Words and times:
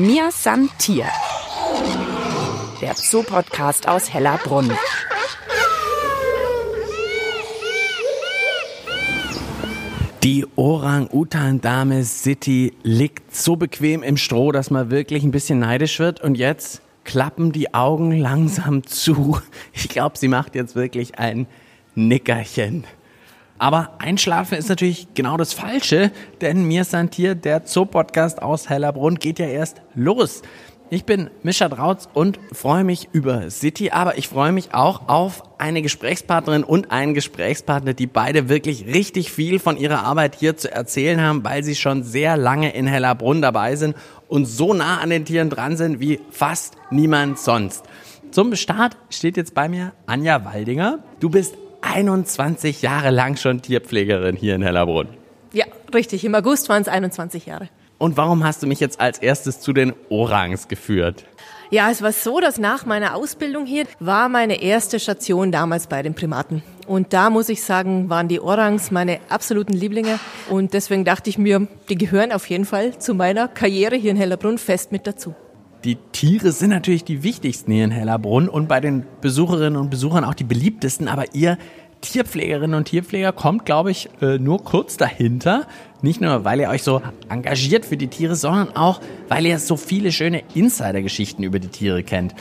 Mir 0.00 0.30
san 0.30 0.70
Tier. 0.78 1.04
Der 2.80 2.94
Zoo-Podcast 2.94 3.86
aus 3.86 4.10
Hellerbrunn. 4.10 4.72
Die 10.22 10.46
Orang-Utan-Dame 10.56 12.02
City 12.04 12.72
liegt 12.82 13.36
so 13.36 13.56
bequem 13.56 14.02
im 14.02 14.16
Stroh, 14.16 14.52
dass 14.52 14.70
man 14.70 14.90
wirklich 14.90 15.22
ein 15.22 15.32
bisschen 15.32 15.58
neidisch 15.58 15.98
wird. 15.98 16.22
Und 16.22 16.36
jetzt 16.36 16.80
klappen 17.04 17.52
die 17.52 17.74
Augen 17.74 18.18
langsam 18.18 18.86
zu. 18.86 19.38
Ich 19.74 19.90
glaube, 19.90 20.16
sie 20.16 20.28
macht 20.28 20.54
jetzt 20.54 20.74
wirklich 20.74 21.18
ein 21.18 21.46
Nickerchen. 21.94 22.86
Aber 23.60 23.90
einschlafen 23.98 24.56
ist 24.56 24.70
natürlich 24.70 25.08
genau 25.12 25.36
das 25.36 25.52
Falsche, 25.52 26.12
denn 26.40 26.64
mir 26.64 26.84
Santier, 26.84 27.34
der 27.34 27.66
Zoo-Podcast 27.66 28.40
aus 28.40 28.70
Hellerbrunn, 28.70 29.16
geht 29.16 29.38
ja 29.38 29.48
erst 29.48 29.82
los. 29.94 30.40
Ich 30.88 31.04
bin 31.04 31.28
Mischa 31.42 31.68
Drautz 31.68 32.08
und 32.14 32.40
freue 32.52 32.84
mich 32.84 33.10
über 33.12 33.50
City, 33.50 33.90
aber 33.90 34.16
ich 34.16 34.28
freue 34.28 34.52
mich 34.52 34.72
auch 34.72 35.10
auf 35.10 35.42
eine 35.58 35.82
Gesprächspartnerin 35.82 36.64
und 36.64 36.90
einen 36.90 37.12
Gesprächspartner, 37.12 37.92
die 37.92 38.06
beide 38.06 38.48
wirklich 38.48 38.86
richtig 38.86 39.30
viel 39.30 39.58
von 39.58 39.76
ihrer 39.76 40.04
Arbeit 40.04 40.36
hier 40.36 40.56
zu 40.56 40.72
erzählen 40.72 41.20
haben, 41.20 41.44
weil 41.44 41.62
sie 41.62 41.74
schon 41.74 42.02
sehr 42.02 42.38
lange 42.38 42.74
in 42.74 42.86
Hellerbrunn 42.86 43.42
dabei 43.42 43.76
sind 43.76 43.94
und 44.26 44.46
so 44.46 44.72
nah 44.72 45.00
an 45.00 45.10
den 45.10 45.26
Tieren 45.26 45.50
dran 45.50 45.76
sind 45.76 46.00
wie 46.00 46.18
fast 46.30 46.78
niemand 46.90 47.38
sonst. 47.38 47.84
Zum 48.30 48.56
Start 48.56 48.96
steht 49.10 49.36
jetzt 49.36 49.54
bei 49.54 49.68
mir 49.68 49.92
Anja 50.06 50.46
Waldinger. 50.46 51.00
Du 51.20 51.28
bist 51.28 51.56
21 51.92 52.82
Jahre 52.82 53.10
lang 53.10 53.36
schon 53.36 53.62
Tierpflegerin 53.62 54.36
hier 54.36 54.54
in 54.54 54.62
Hellerbrunn. 54.62 55.08
Ja, 55.52 55.64
richtig. 55.92 56.24
Im 56.24 56.34
August 56.34 56.68
waren 56.68 56.82
es 56.82 56.88
21 56.88 57.46
Jahre. 57.46 57.68
Und 57.98 58.16
warum 58.16 58.44
hast 58.44 58.62
du 58.62 58.66
mich 58.66 58.80
jetzt 58.80 59.00
als 59.00 59.18
erstes 59.18 59.60
zu 59.60 59.72
den 59.72 59.92
Orangs 60.08 60.68
geführt? 60.68 61.26
Ja, 61.70 61.90
es 61.90 62.00
war 62.00 62.12
so, 62.12 62.40
dass 62.40 62.58
nach 62.58 62.86
meiner 62.86 63.14
Ausbildung 63.14 63.66
hier 63.66 63.86
war 63.98 64.28
meine 64.28 64.62
erste 64.62 64.98
Station 64.98 65.52
damals 65.52 65.88
bei 65.88 66.02
den 66.02 66.14
Primaten. 66.14 66.62
Und 66.86 67.12
da 67.12 67.28
muss 67.28 67.48
ich 67.48 67.62
sagen, 67.62 68.08
waren 68.08 68.28
die 68.28 68.40
Orangs 68.40 68.90
meine 68.90 69.18
absoluten 69.28 69.74
Lieblinge. 69.74 70.18
Und 70.48 70.74
deswegen 70.74 71.04
dachte 71.04 71.28
ich 71.28 71.38
mir, 71.38 71.66
die 71.88 71.96
gehören 71.96 72.32
auf 72.32 72.48
jeden 72.48 72.64
Fall 72.64 72.98
zu 72.98 73.14
meiner 73.14 73.48
Karriere 73.48 73.96
hier 73.96 74.12
in 74.12 74.16
Hellerbrunn 74.16 74.58
fest 74.58 74.92
mit 74.92 75.06
dazu. 75.06 75.34
Die 75.84 75.96
Tiere 76.12 76.52
sind 76.52 76.70
natürlich 76.70 77.04
die 77.04 77.22
wichtigsten 77.22 77.72
hier 77.72 77.84
in 77.84 77.90
Hellerbrunn 77.90 78.50
und 78.50 78.68
bei 78.68 78.80
den 78.80 79.06
Besucherinnen 79.22 79.80
und 79.80 79.88
Besuchern 79.88 80.24
auch 80.24 80.34
die 80.34 80.44
beliebtesten, 80.44 81.08
aber 81.08 81.34
ihr 81.34 81.56
Tierpflegerinnen 82.00 82.74
und 82.74 82.86
Tierpfleger 82.86 83.32
kommt, 83.32 83.66
glaube 83.66 83.90
ich, 83.90 84.08
äh, 84.20 84.38
nur 84.38 84.64
kurz 84.64 84.96
dahinter. 84.96 85.66
Nicht 86.02 86.20
nur, 86.20 86.44
weil 86.44 86.60
ihr 86.60 86.68
euch 86.68 86.82
so 86.82 87.02
engagiert 87.28 87.84
für 87.84 87.96
die 87.96 88.08
Tiere, 88.08 88.36
sondern 88.36 88.74
auch, 88.76 89.00
weil 89.28 89.46
ihr 89.46 89.58
so 89.58 89.76
viele 89.76 90.12
schöne 90.12 90.42
Insider-Geschichten 90.54 91.42
über 91.42 91.58
die 91.58 91.68
Tiere 91.68 92.02
kennt. 92.02 92.34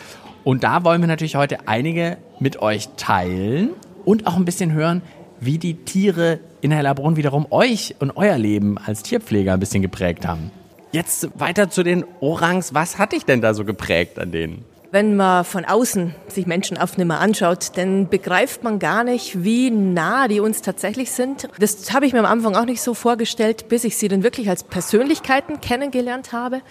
Und 0.43 0.63
da 0.63 0.83
wollen 0.83 1.01
wir 1.01 1.07
natürlich 1.07 1.35
heute 1.35 1.67
einige 1.67 2.17
mit 2.39 2.61
euch 2.61 2.89
teilen 2.95 3.71
und 4.05 4.27
auch 4.27 4.37
ein 4.37 4.45
bisschen 4.45 4.71
hören, 4.71 5.01
wie 5.39 5.57
die 5.57 5.75
Tiere 5.75 6.39
in 6.61 6.71
Hellerbrunn 6.71 7.15
wiederum 7.15 7.47
euch 7.49 7.95
und 7.99 8.15
euer 8.15 8.37
Leben 8.37 8.77
als 8.77 9.03
Tierpfleger 9.03 9.53
ein 9.53 9.59
bisschen 9.59 9.81
geprägt 9.81 10.25
haben. 10.25 10.51
Jetzt 10.91 11.29
weiter 11.39 11.69
zu 11.69 11.83
den 11.83 12.03
Orangs. 12.19 12.73
Was 12.73 12.97
hat 12.97 13.11
dich 13.11 13.25
denn 13.25 13.41
da 13.41 13.53
so 13.53 13.63
geprägt 13.63 14.17
an 14.17 14.31
denen? 14.31 14.65
Wenn 14.91 15.15
man 15.15 15.45
von 15.45 15.65
außen 15.65 16.15
sich 16.29 16.47
Menschenaffen 16.47 16.99
immer 16.99 17.19
anschaut, 17.19 17.77
dann 17.77 18.09
begreift 18.09 18.63
man 18.63 18.79
gar 18.79 19.03
nicht, 19.03 19.43
wie 19.43 19.69
nah 19.69 20.27
die 20.27 20.39
uns 20.39 20.63
tatsächlich 20.63 21.11
sind. 21.11 21.47
Das 21.59 21.93
habe 21.93 22.07
ich 22.07 22.13
mir 22.13 22.19
am 22.19 22.25
Anfang 22.25 22.55
auch 22.55 22.65
nicht 22.65 22.81
so 22.81 22.95
vorgestellt, 22.95 23.67
bis 23.69 23.83
ich 23.83 23.97
sie 23.97 24.07
dann 24.07 24.23
wirklich 24.23 24.49
als 24.49 24.63
Persönlichkeiten 24.63 25.61
kennengelernt 25.61 26.33
habe. 26.33 26.61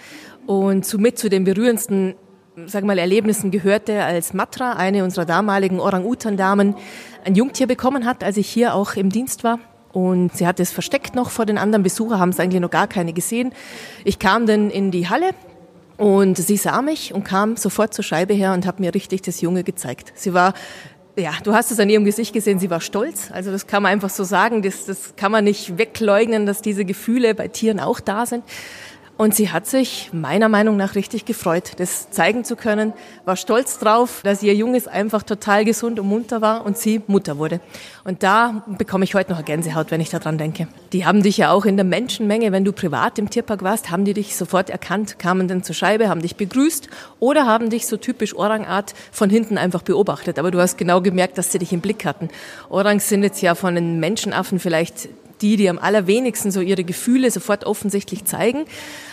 Und 0.45 0.85
somit 0.85 1.17
zu 1.17 1.29
den 1.29 1.45
berührendsten 1.45 2.15
sag 2.65 2.83
mal, 2.83 2.97
Erlebnissen 2.97 3.51
gehörte, 3.51 4.03
als 4.03 4.33
Matra, 4.33 4.73
eine 4.73 5.05
unserer 5.05 5.23
damaligen 5.23 5.79
Orang-Utan-Damen, 5.79 6.75
ein 7.23 7.35
Jungtier 7.35 7.67
bekommen 7.67 8.05
hat, 8.05 8.21
als 8.21 8.35
ich 8.35 8.49
hier 8.49 8.73
auch 8.73 8.95
im 8.95 9.09
Dienst 9.11 9.45
war. 9.45 9.59
Und 9.93 10.35
sie 10.35 10.45
hat 10.45 10.59
es 10.59 10.71
versteckt 10.71 11.15
noch 11.15 11.29
vor 11.29 11.45
den 11.45 11.57
anderen 11.57 11.83
Besuchern, 11.83 12.19
haben 12.19 12.29
es 12.29 12.39
eigentlich 12.39 12.61
noch 12.61 12.69
gar 12.69 12.87
keine 12.87 13.13
gesehen. 13.13 13.53
Ich 14.03 14.19
kam 14.19 14.45
dann 14.45 14.69
in 14.69 14.91
die 14.91 15.07
Halle 15.07 15.31
und 15.99 16.37
sie 16.37 16.55
sah 16.55 16.81
mich 16.81 17.13
und 17.13 17.25
kam 17.25 17.57
sofort 17.57 17.93
zur 17.93 18.05
Scheibe 18.05 18.33
her 18.33 18.53
und 18.53 18.65
hat 18.65 18.79
mir 18.79 18.95
richtig 18.95 19.21
das 19.21 19.41
Junge 19.41 19.65
gezeigt. 19.65 20.13
Sie 20.15 20.33
war 20.33 20.53
ja, 21.17 21.33
du 21.43 21.53
hast 21.53 21.71
es 21.71 21.79
an 21.81 21.89
ihrem 21.89 22.05
Gesicht 22.05 22.31
gesehen, 22.31 22.59
sie 22.59 22.69
war 22.69 22.79
stolz. 22.79 23.29
Also 23.31 23.51
das 23.51 23.67
kann 23.67 23.83
man 23.83 23.91
einfach 23.91 24.09
so 24.09 24.23
sagen, 24.23 24.61
das, 24.61 24.85
das 24.85 25.15
kann 25.17 25.33
man 25.33 25.43
nicht 25.43 25.77
wegleugnen, 25.77 26.45
dass 26.45 26.61
diese 26.61 26.85
Gefühle 26.85 27.35
bei 27.35 27.49
Tieren 27.49 27.81
auch 27.81 27.99
da 27.99 28.25
sind. 28.25 28.45
Und 29.19 29.35
sie 29.35 29.51
hat 29.51 29.67
sich 29.67 30.11
meiner 30.13 30.47
Meinung 30.47 30.77
nach 30.77 30.95
richtig 30.95 31.25
gefreut, 31.25 31.73
das 31.75 32.09
zeigen 32.09 32.45
zu 32.45 32.55
können, 32.55 32.93
war 33.25 33.35
stolz 33.35 33.77
drauf, 33.77 34.21
dass 34.23 34.41
ihr 34.41 34.55
Junges 34.55 34.87
einfach 34.87 35.23
total 35.23 35.65
gesund 35.65 35.99
und 35.99 36.07
munter 36.07 36.39
war 36.39 36.65
und 36.65 36.77
sie 36.77 37.01
Mutter 37.05 37.37
wurde. 37.37 37.59
Und 38.05 38.23
da 38.23 38.63
bekomme 38.77 39.03
ich 39.03 39.15
heute 39.15 39.31
noch 39.31 39.39
eine 39.39 39.45
Gänsehaut, 39.45 39.91
wenn 39.91 39.99
ich 39.99 40.09
daran 40.09 40.37
denke. 40.37 40.69
Die 40.93 41.05
haben 41.05 41.21
dich 41.21 41.35
ja 41.35 41.51
auch 41.51 41.65
in 41.65 41.75
der 41.75 41.83
Menschenmenge, 41.83 42.53
wenn 42.53 42.63
du 42.63 42.71
privat 42.71 43.19
im 43.19 43.29
Tierpark 43.29 43.61
warst, 43.61 43.91
haben 43.91 44.05
die 44.05 44.13
dich 44.13 44.37
sofort 44.37 44.69
erkannt, 44.69 45.19
kamen 45.19 45.49
dann 45.49 45.63
zur 45.63 45.75
Scheibe, 45.75 46.07
haben 46.07 46.21
dich 46.21 46.37
begrüßt 46.37 46.87
oder 47.19 47.45
haben 47.45 47.69
dich 47.69 47.87
so 47.87 47.97
typisch 47.97 48.33
Orangart 48.33 48.93
von 49.11 49.29
hinten 49.29 49.57
einfach 49.57 49.81
beobachtet. 49.81 50.39
Aber 50.39 50.49
du 50.49 50.61
hast 50.61 50.77
genau 50.77 51.01
gemerkt, 51.01 51.37
dass 51.37 51.51
sie 51.51 51.59
dich 51.59 51.73
im 51.73 51.81
Blick 51.81 52.05
hatten. 52.05 52.29
Orangs 52.69 53.09
sind 53.09 53.23
jetzt 53.23 53.41
ja 53.41 53.53
von 53.53 53.75
den 53.75 53.99
Menschenaffen 53.99 54.59
vielleicht 54.59 55.09
die, 55.41 55.57
die 55.57 55.69
am 55.69 55.79
allerwenigsten 55.79 56.51
so 56.51 56.61
ihre 56.61 56.83
Gefühle 56.83 57.31
sofort 57.31 57.65
offensichtlich 57.65 58.25
zeigen. 58.25 58.65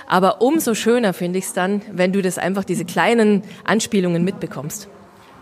Aber 0.07 0.43
umso 0.43 0.75
schöner 0.75 1.13
finde 1.13 1.39
ich 1.39 1.47
es 1.47 1.53
dann, 1.53 1.83
wenn 1.93 2.13
du 2.13 2.23
das 2.23 2.39
einfach 2.39 2.65
diese 2.65 2.85
kleinen 2.85 3.43
Anspielungen 3.65 4.25
mitbekommst. 4.25 4.89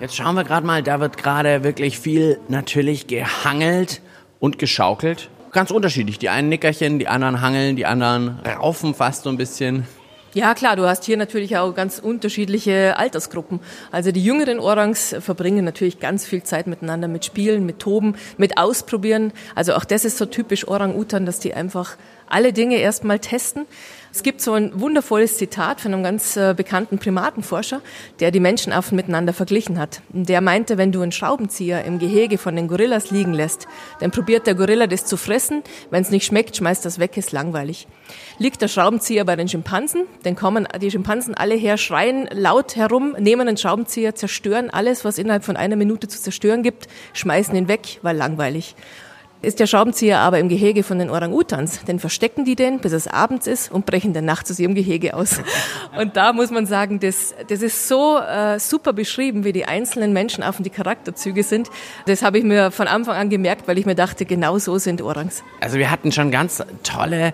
Jetzt 0.00 0.16
schauen 0.16 0.34
wir 0.34 0.44
gerade 0.44 0.66
mal, 0.66 0.82
da 0.82 1.00
wird 1.00 1.16
gerade 1.16 1.62
wirklich 1.62 1.98
viel 1.98 2.40
natürlich 2.48 3.06
gehangelt 3.06 4.02
und 4.40 4.58
geschaukelt. 4.58 5.30
Ganz 5.52 5.70
unterschiedlich. 5.70 6.18
Die 6.18 6.28
einen 6.28 6.48
Nickerchen, 6.48 6.98
die 6.98 7.06
anderen 7.06 7.40
hangeln, 7.40 7.76
die 7.76 7.86
anderen 7.86 8.40
raufen 8.40 8.94
fast 8.94 9.22
so 9.22 9.30
ein 9.30 9.36
bisschen. 9.36 9.86
Ja, 10.34 10.52
klar, 10.54 10.74
du 10.74 10.84
hast 10.84 11.04
hier 11.04 11.16
natürlich 11.16 11.56
auch 11.58 11.76
ganz 11.76 12.00
unterschiedliche 12.00 12.96
Altersgruppen. 12.96 13.60
Also 13.92 14.10
die 14.10 14.24
jüngeren 14.24 14.58
Orangs 14.58 15.14
verbringen 15.20 15.64
natürlich 15.64 16.00
ganz 16.00 16.26
viel 16.26 16.42
Zeit 16.42 16.66
miteinander 16.66 17.06
mit 17.06 17.24
Spielen, 17.24 17.64
mit 17.64 17.78
Toben, 17.78 18.16
mit 18.36 18.58
Ausprobieren. 18.58 19.32
Also 19.54 19.74
auch 19.74 19.84
das 19.84 20.04
ist 20.04 20.18
so 20.18 20.26
typisch 20.26 20.66
Orang-Utan, 20.66 21.24
dass 21.24 21.38
die 21.38 21.54
einfach 21.54 21.96
alle 22.26 22.52
Dinge 22.52 22.78
erstmal 22.78 23.20
testen. 23.20 23.66
Es 24.14 24.22
gibt 24.22 24.40
so 24.40 24.52
ein 24.52 24.80
wundervolles 24.80 25.38
Zitat 25.38 25.80
von 25.80 25.92
einem 25.92 26.04
ganz 26.04 26.36
äh, 26.36 26.54
bekannten 26.56 26.98
Primatenforscher, 26.98 27.80
der 28.20 28.30
die 28.30 28.38
Menschenaffen 28.38 28.94
miteinander 28.94 29.32
verglichen 29.32 29.76
hat. 29.76 30.02
Der 30.10 30.40
meinte, 30.40 30.78
wenn 30.78 30.92
du 30.92 31.02
einen 31.02 31.10
Schraubenzieher 31.10 31.84
im 31.84 31.98
Gehege 31.98 32.38
von 32.38 32.54
den 32.54 32.68
Gorillas 32.68 33.10
liegen 33.10 33.34
lässt, 33.34 33.66
dann 33.98 34.12
probiert 34.12 34.46
der 34.46 34.54
Gorilla 34.54 34.86
das 34.86 35.04
zu 35.04 35.16
fressen. 35.16 35.64
Wenn 35.90 36.02
es 36.02 36.10
nicht 36.10 36.26
schmeckt, 36.26 36.56
schmeißt 36.56 36.84
das 36.84 37.00
weg, 37.00 37.16
ist 37.16 37.32
langweilig. 37.32 37.88
Liegt 38.38 38.62
der 38.62 38.68
Schraubenzieher 38.68 39.24
bei 39.24 39.34
den 39.34 39.48
Schimpansen, 39.48 40.04
dann 40.22 40.36
kommen 40.36 40.68
die 40.80 40.92
Schimpansen 40.92 41.34
alle 41.34 41.56
her, 41.56 41.76
schreien 41.76 42.28
laut 42.30 42.76
herum, 42.76 43.16
nehmen 43.18 43.48
einen 43.48 43.56
Schraubenzieher, 43.56 44.14
zerstören 44.14 44.70
alles, 44.70 45.04
was 45.04 45.18
innerhalb 45.18 45.42
von 45.42 45.56
einer 45.56 45.74
Minute 45.74 46.06
zu 46.06 46.22
zerstören 46.22 46.62
gibt, 46.62 46.86
schmeißen 47.14 47.56
ihn 47.56 47.66
weg, 47.66 47.98
weil 48.02 48.16
langweilig. 48.16 48.76
Ist 49.44 49.60
der 49.60 49.66
Schraubenzieher 49.66 50.20
aber 50.20 50.38
im 50.38 50.48
Gehege 50.48 50.82
von 50.82 50.98
den 50.98 51.10
Orang-Utans, 51.10 51.80
dann 51.86 51.98
verstecken 51.98 52.44
die 52.44 52.56
den, 52.56 52.80
bis 52.80 52.92
es 52.92 53.06
abends 53.06 53.46
ist 53.46 53.70
und 53.70 53.86
brechen 53.86 54.12
dann 54.12 54.24
nachts 54.24 54.50
aus 54.50 54.58
ihrem 54.58 54.74
Gehege 54.74 55.14
aus. 55.14 55.40
Und 55.98 56.16
da 56.16 56.32
muss 56.32 56.50
man 56.50 56.66
sagen, 56.66 56.98
das, 56.98 57.34
das 57.48 57.62
ist 57.62 57.86
so 57.86 58.18
äh, 58.18 58.58
super 58.58 58.92
beschrieben, 58.92 59.44
wie 59.44 59.52
die 59.52 59.64
einzelnen 59.64 60.12
Menschenaffen 60.12 60.64
die 60.64 60.70
Charakterzüge 60.70 61.42
sind. 61.42 61.70
Das 62.06 62.22
habe 62.22 62.38
ich 62.38 62.44
mir 62.44 62.70
von 62.70 62.88
Anfang 62.88 63.16
an 63.16 63.30
gemerkt, 63.30 63.68
weil 63.68 63.78
ich 63.78 63.86
mir 63.86 63.94
dachte, 63.94 64.24
genau 64.24 64.58
so 64.58 64.78
sind 64.78 65.02
Orangs. 65.02 65.44
Also 65.60 65.78
wir 65.78 65.90
hatten 65.90 66.10
schon 66.10 66.30
ganz 66.30 66.62
tolle 66.82 67.32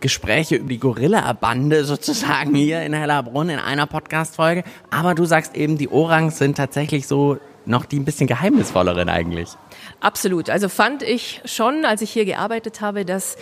Gespräche 0.00 0.56
über 0.56 0.68
die 0.68 0.78
Gorilla-Bande 0.78 1.84
sozusagen 1.84 2.54
hier 2.54 2.82
in 2.82 2.92
Hellerbrunn 2.92 3.48
in 3.48 3.58
einer 3.58 3.86
Podcast-Folge. 3.86 4.62
Aber 4.90 5.14
du 5.14 5.24
sagst 5.24 5.56
eben, 5.56 5.78
die 5.78 5.88
Orangs 5.88 6.38
sind 6.38 6.56
tatsächlich 6.56 7.06
so 7.06 7.38
noch 7.66 7.84
die 7.84 7.98
ein 7.98 8.04
bisschen 8.04 8.26
geheimnisvolleren 8.26 9.08
eigentlich. 9.08 9.50
Absolut. 10.00 10.50
Also 10.50 10.68
fand 10.68 11.02
ich 11.02 11.40
schon, 11.44 11.84
als 11.84 12.02
ich 12.02 12.10
hier 12.10 12.24
gearbeitet 12.24 12.80
habe, 12.80 13.04
dass 13.04 13.36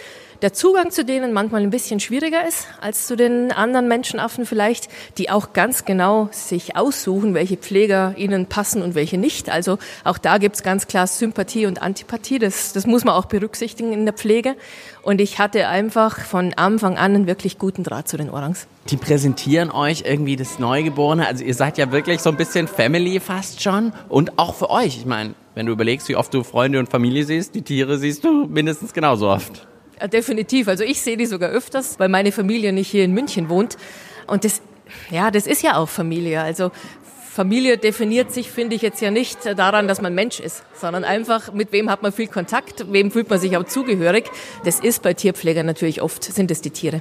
der 0.44 0.52
Zugang 0.52 0.90
zu 0.90 1.06
denen 1.06 1.32
manchmal 1.32 1.62
ein 1.62 1.70
bisschen 1.70 2.00
schwieriger 2.00 2.46
ist 2.46 2.66
als 2.82 3.06
zu 3.06 3.16
den 3.16 3.50
anderen 3.50 3.88
Menschenaffen 3.88 4.44
vielleicht, 4.44 4.90
die 5.16 5.30
auch 5.30 5.54
ganz 5.54 5.86
genau 5.86 6.28
sich 6.32 6.76
aussuchen, 6.76 7.32
welche 7.32 7.56
Pfleger 7.56 8.12
ihnen 8.18 8.44
passen 8.44 8.82
und 8.82 8.94
welche 8.94 9.16
nicht. 9.16 9.48
Also 9.48 9.78
auch 10.04 10.18
da 10.18 10.36
gibt's 10.36 10.62
ganz 10.62 10.86
klar 10.86 11.06
Sympathie 11.06 11.64
und 11.64 11.80
Antipathie. 11.80 12.38
Das, 12.38 12.74
das 12.74 12.86
muss 12.86 13.06
man 13.06 13.14
auch 13.14 13.24
berücksichtigen 13.24 13.94
in 13.94 14.04
der 14.04 14.12
Pflege. 14.12 14.54
Und 15.00 15.22
ich 15.22 15.38
hatte 15.38 15.66
einfach 15.66 16.20
von 16.20 16.52
Anfang 16.52 16.98
an 16.98 17.14
einen 17.14 17.26
wirklich 17.26 17.58
guten 17.58 17.82
Draht 17.82 18.06
zu 18.06 18.18
den 18.18 18.28
Orangs. 18.28 18.66
Die 18.90 18.98
präsentieren 18.98 19.70
euch 19.70 20.02
irgendwie 20.04 20.36
das 20.36 20.58
Neugeborene. 20.58 21.26
Also 21.26 21.42
ihr 21.42 21.54
seid 21.54 21.78
ja 21.78 21.90
wirklich 21.90 22.20
so 22.20 22.28
ein 22.28 22.36
bisschen 22.36 22.68
Family 22.68 23.18
fast 23.18 23.62
schon. 23.62 23.94
Und 24.10 24.38
auch 24.38 24.54
für 24.54 24.68
euch. 24.68 24.98
Ich 24.98 25.06
meine, 25.06 25.36
wenn 25.54 25.64
du 25.64 25.72
überlegst, 25.72 26.06
wie 26.10 26.16
oft 26.16 26.34
du 26.34 26.44
Freunde 26.44 26.80
und 26.80 26.90
Familie 26.90 27.24
siehst, 27.24 27.54
die 27.54 27.62
Tiere 27.62 27.96
siehst 27.96 28.24
du 28.24 28.44
mindestens 28.44 28.92
genauso 28.92 29.30
oft. 29.30 29.66
Ja, 30.00 30.08
definitiv. 30.08 30.68
Also 30.68 30.84
ich 30.84 31.00
sehe 31.00 31.16
die 31.16 31.26
sogar 31.26 31.50
öfters, 31.50 31.98
weil 31.98 32.08
meine 32.08 32.32
Familie 32.32 32.72
nicht 32.72 32.90
hier 32.90 33.04
in 33.04 33.12
München 33.12 33.48
wohnt. 33.48 33.76
Und 34.26 34.44
das 34.44 34.60
Ja, 35.10 35.30
das 35.30 35.46
ist 35.46 35.62
ja 35.62 35.76
auch 35.76 35.88
Familie. 35.88 36.40
Also 36.42 36.70
Familie 37.34 37.78
definiert 37.78 38.30
sich, 38.32 38.50
finde 38.50 38.76
ich, 38.76 38.82
jetzt 38.82 39.00
ja 39.00 39.10
nicht 39.10 39.44
daran, 39.56 39.88
dass 39.88 40.00
man 40.00 40.14
Mensch 40.14 40.38
ist, 40.38 40.62
sondern 40.74 41.02
einfach, 41.02 41.52
mit 41.52 41.72
wem 41.72 41.90
hat 41.90 42.00
man 42.02 42.12
viel 42.12 42.28
Kontakt, 42.28 42.92
wem 42.92 43.10
fühlt 43.10 43.28
man 43.28 43.40
sich 43.40 43.56
auch 43.56 43.64
zugehörig. 43.64 44.30
Das 44.64 44.78
ist 44.78 45.02
bei 45.02 45.14
Tierpflegern 45.14 45.66
natürlich 45.66 46.00
oft, 46.00 46.22
sind 46.22 46.50
es 46.52 46.60
die 46.60 46.70
Tiere. 46.70 47.00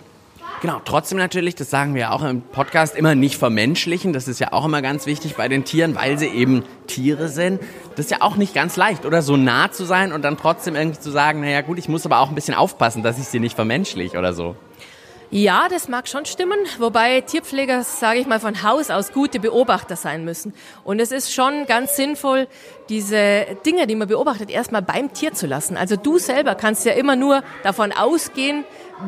Genau, 0.62 0.82
trotzdem 0.86 1.18
natürlich, 1.18 1.56
das 1.56 1.70
sagen 1.70 1.94
wir 1.96 2.14
auch 2.14 2.24
im 2.24 2.42
Podcast, 2.42 2.96
immer 2.96 3.16
nicht 3.16 3.38
vermenschlichen. 3.38 4.14
Das 4.14 4.28
ist 4.28 4.40
ja 4.40 4.54
auch 4.54 4.66
immer 4.66 4.82
ganz 4.82 5.06
wichtig 5.06 5.36
bei 5.36 5.48
den 5.48 5.66
Tieren, 5.66 5.96
weil 5.96 6.18
sie 6.18 6.28
eben 6.28 6.64
Tiere 6.88 7.28
sind. 7.28 7.62
Das 7.96 8.06
ist 8.06 8.12
ja 8.12 8.22
auch 8.22 8.38
nicht 8.38 8.54
ganz 8.54 8.78
leicht, 8.78 9.06
oder? 9.06 9.22
So 9.22 9.36
nah 9.36 9.72
zu 9.72 9.86
sein 9.86 10.14
und 10.14 10.22
dann 10.24 10.38
trotzdem 10.38 10.76
irgendwie 10.76 11.00
zu 11.00 11.12
sagen, 11.12 11.42
naja 11.42 11.62
gut, 11.62 11.78
ich 11.78 11.90
muss 11.90 12.06
aber 12.06 12.20
auch 12.20 12.30
ein 12.30 12.36
bisschen 12.36 12.56
aufpassen, 12.56 13.04
dass 13.04 13.20
ich 13.20 13.26
sie 13.26 13.40
nicht 13.40 13.56
vermenschlich 13.56 14.18
oder 14.18 14.34
so. 14.34 14.56
Ja, 15.36 15.68
das 15.68 15.88
mag 15.88 16.08
schon 16.08 16.26
stimmen, 16.26 16.60
wobei 16.78 17.22
Tierpfleger, 17.22 17.84
sage 17.84 18.20
ich 18.20 18.28
mal, 18.28 18.40
von 18.40 18.62
Haus 18.62 18.92
aus 18.92 19.12
gute 19.12 19.40
Beobachter 19.40 19.96
sein 19.96 20.24
müssen. 20.24 20.54
Und 20.84 21.00
es 21.00 21.12
ist 21.12 21.34
schon 21.34 21.66
ganz 21.66 21.96
sinnvoll, 21.96 22.48
diese 22.88 23.48
Dinge, 23.66 23.88
die 23.88 23.96
man 23.96 24.08
beobachtet, 24.08 24.52
erstmal 24.52 24.84
beim 24.84 25.12
Tier 25.12 25.34
zu 25.34 25.48
lassen. 25.48 25.76
Also 25.76 25.96
du 25.96 26.20
selber 26.20 26.54
kannst 26.54 26.86
ja 26.86 26.94
immer 26.94 27.16
nur 27.16 27.42
davon 27.64 27.92
ausgehen, 27.92 28.64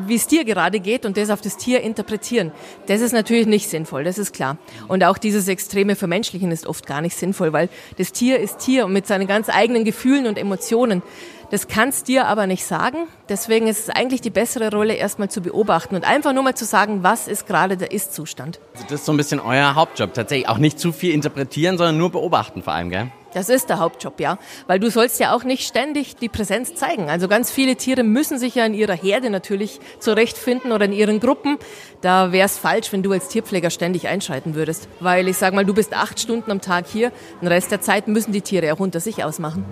wie 0.08 0.16
es 0.16 0.26
dir 0.26 0.44
gerade 0.44 0.80
geht 0.80 1.06
und 1.06 1.16
das 1.16 1.30
auf 1.30 1.42
das 1.42 1.58
Tier 1.58 1.80
interpretieren. 1.82 2.50
Das 2.86 3.02
ist 3.02 3.12
natürlich 3.12 3.46
nicht 3.46 3.68
sinnvoll, 3.68 4.02
das 4.02 4.18
ist 4.18 4.32
klar. 4.32 4.58
Und 4.88 5.04
auch 5.04 5.18
dieses 5.18 5.46
extreme 5.46 5.94
Vermenschlichen 5.94 6.50
ist 6.50 6.66
oft 6.66 6.86
gar 6.86 7.02
nicht 7.02 7.16
sinnvoll, 7.16 7.52
weil 7.52 7.68
das 7.98 8.10
Tier 8.10 8.40
ist 8.40 8.58
Tier 8.58 8.86
und 8.86 8.92
mit 8.92 9.06
seinen 9.06 9.28
ganz 9.28 9.48
eigenen 9.48 9.84
Gefühlen 9.84 10.26
und 10.26 10.38
Emotionen. 10.38 11.04
Das 11.50 11.68
kannst 11.68 12.08
dir 12.08 12.26
aber 12.26 12.48
nicht 12.48 12.64
sagen. 12.64 13.06
Deswegen 13.28 13.68
ist 13.68 13.88
es 13.88 13.90
eigentlich 13.90 14.20
die 14.20 14.30
bessere 14.30 14.70
Rolle, 14.70 14.94
erstmal 14.94 15.30
zu 15.30 15.40
beobachten 15.40 15.94
und 15.94 16.04
einfach 16.04 16.32
nur 16.32 16.42
mal 16.42 16.56
zu 16.56 16.64
sagen, 16.64 17.04
was 17.04 17.28
ist 17.28 17.46
gerade 17.46 17.76
der 17.76 17.92
Ist-Zustand. 17.92 18.58
Also 18.74 18.86
das 18.88 19.00
ist 19.00 19.06
so 19.06 19.12
ein 19.12 19.16
bisschen 19.16 19.38
euer 19.38 19.76
Hauptjob. 19.76 20.12
Tatsächlich 20.12 20.48
auch 20.48 20.58
nicht 20.58 20.80
zu 20.80 20.92
viel 20.92 21.14
interpretieren, 21.14 21.78
sondern 21.78 21.98
nur 21.98 22.10
beobachten 22.10 22.62
vor 22.62 22.72
allem, 22.72 22.90
gell? 22.90 23.12
Das 23.32 23.48
ist 23.48 23.68
der 23.68 23.78
Hauptjob, 23.78 24.18
ja. 24.18 24.38
Weil 24.66 24.80
du 24.80 24.90
sollst 24.90 25.20
ja 25.20 25.36
auch 25.36 25.44
nicht 25.44 25.68
ständig 25.68 26.16
die 26.16 26.30
Präsenz 26.30 26.74
zeigen. 26.74 27.10
Also 27.10 27.28
ganz 27.28 27.50
viele 27.50 27.76
Tiere 27.76 28.02
müssen 28.02 28.38
sich 28.38 28.54
ja 28.54 28.64
in 28.64 28.72
ihrer 28.72 28.94
Herde 28.94 29.30
natürlich 29.30 29.78
zurechtfinden 30.00 30.72
oder 30.72 30.86
in 30.86 30.92
ihren 30.92 31.20
Gruppen. 31.20 31.58
Da 32.00 32.32
wäre 32.32 32.46
es 32.46 32.56
falsch, 32.56 32.92
wenn 32.92 33.02
du 33.02 33.12
als 33.12 33.28
Tierpfleger 33.28 33.70
ständig 33.70 34.08
einschreiten 34.08 34.54
würdest. 34.54 34.88
Weil 35.00 35.28
ich 35.28 35.36
sag 35.36 35.52
mal, 35.52 35.66
du 35.66 35.74
bist 35.74 35.92
acht 35.94 36.18
Stunden 36.18 36.50
am 36.50 36.60
Tag 36.60 36.86
hier. 36.86 37.12
Den 37.42 37.48
Rest 37.48 37.70
der 37.70 37.82
Zeit 37.82 38.08
müssen 38.08 38.32
die 38.32 38.40
Tiere 38.40 38.72
auch 38.72 38.80
unter 38.80 39.00
sich 39.00 39.22
ausmachen. 39.22 39.64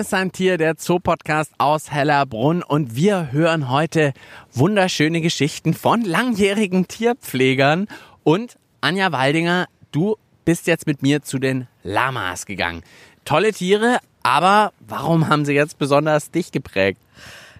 Mir 0.00 0.04
ist 0.04 0.14
ein 0.14 0.32
Tier, 0.32 0.56
der 0.56 0.78
Zoopodcast 0.78 1.52
aus 1.58 1.90
Hellerbrunn 1.90 2.62
und 2.62 2.96
wir 2.96 3.32
hören 3.32 3.68
heute 3.68 4.14
wunderschöne 4.50 5.20
Geschichten 5.20 5.74
von 5.74 6.00
langjährigen 6.00 6.88
Tierpflegern 6.88 7.86
und 8.24 8.56
Anja 8.80 9.12
Waldinger, 9.12 9.66
du 9.92 10.16
bist 10.46 10.66
jetzt 10.66 10.86
mit 10.86 11.02
mir 11.02 11.20
zu 11.20 11.38
den 11.38 11.66
Lamas 11.82 12.46
gegangen. 12.46 12.82
Tolle 13.26 13.52
Tiere, 13.52 13.98
aber 14.22 14.72
warum 14.78 15.28
haben 15.28 15.44
sie 15.44 15.52
jetzt 15.52 15.78
besonders 15.78 16.30
dich 16.30 16.50
geprägt? 16.50 17.02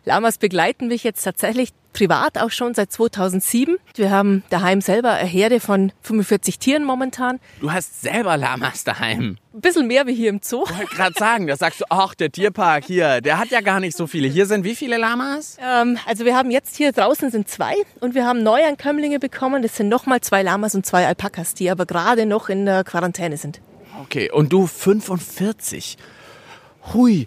Lamas 0.05 0.39
begleiten 0.39 0.89
mich 0.89 1.05
jetzt 1.05 1.23
tatsächlich 1.23 1.71
privat 1.93 2.39
auch 2.39 2.51
schon 2.51 2.75
seit 2.75 2.93
2007. 2.93 3.77
Wir 3.95 4.11
haben 4.11 4.43
daheim 4.51 4.81
selber 4.81 5.13
eine 5.13 5.29
Herde 5.29 5.61
von 5.61 5.93
45 6.03 6.59
Tieren 6.59 6.85
momentan. 6.85 7.41
Du 7.61 7.73
hast 7.73 8.03
selber 8.03 8.37
Lamas 8.37 8.85
daheim. 8.85 9.39
Ein 9.53 9.61
bisschen 9.61 9.87
mehr 9.87 10.07
wie 10.07 10.15
hier 10.15 10.31
im 10.31 10.41
Zoo. 10.43 10.65
Ich 10.71 10.79
wollte 10.79 10.95
gerade 10.95 11.15
sagen, 11.19 11.47
da 11.47 11.57
sagst 11.57 11.81
du, 11.81 11.85
ach, 11.91 12.15
der 12.15 12.31
Tierpark 12.31 12.85
hier, 12.85 13.21
der 13.21 13.39
hat 13.39 13.51
ja 13.51 13.61
gar 13.61 13.81
nicht 13.81 13.97
so 13.97 14.07
viele. 14.07 14.29
Hier 14.29 14.47
sind 14.47 14.65
wie 14.65 14.77
viele 14.77 14.97
Lamas? 14.97 15.57
Ähm, 15.61 15.99
also 16.07 16.25
wir 16.25 16.37
haben 16.37 16.51
jetzt 16.51 16.77
hier 16.77 16.93
draußen 16.93 17.31
sind 17.31 17.49
zwei 17.49 17.75
und 18.01 18.15
wir 18.15 18.25
haben 18.25 18.43
Neuankömmlinge 18.43 19.19
bekommen. 19.19 19.63
Das 19.63 19.77
sind 19.77 19.89
nochmal 19.89 20.21
zwei 20.21 20.43
Lamas 20.43 20.75
und 20.75 20.87
zwei 20.87 21.07
Alpakas, 21.07 21.55
die 21.55 21.71
aber 21.71 21.87
gerade 21.87 22.27
noch 22.27 22.49
in 22.49 22.67
der 22.67 22.85
Quarantäne 22.85 23.37
sind. 23.37 23.61
Okay, 24.03 24.31
und 24.31 24.53
du 24.53 24.67
45. 24.67 25.99
Hui, 26.95 27.27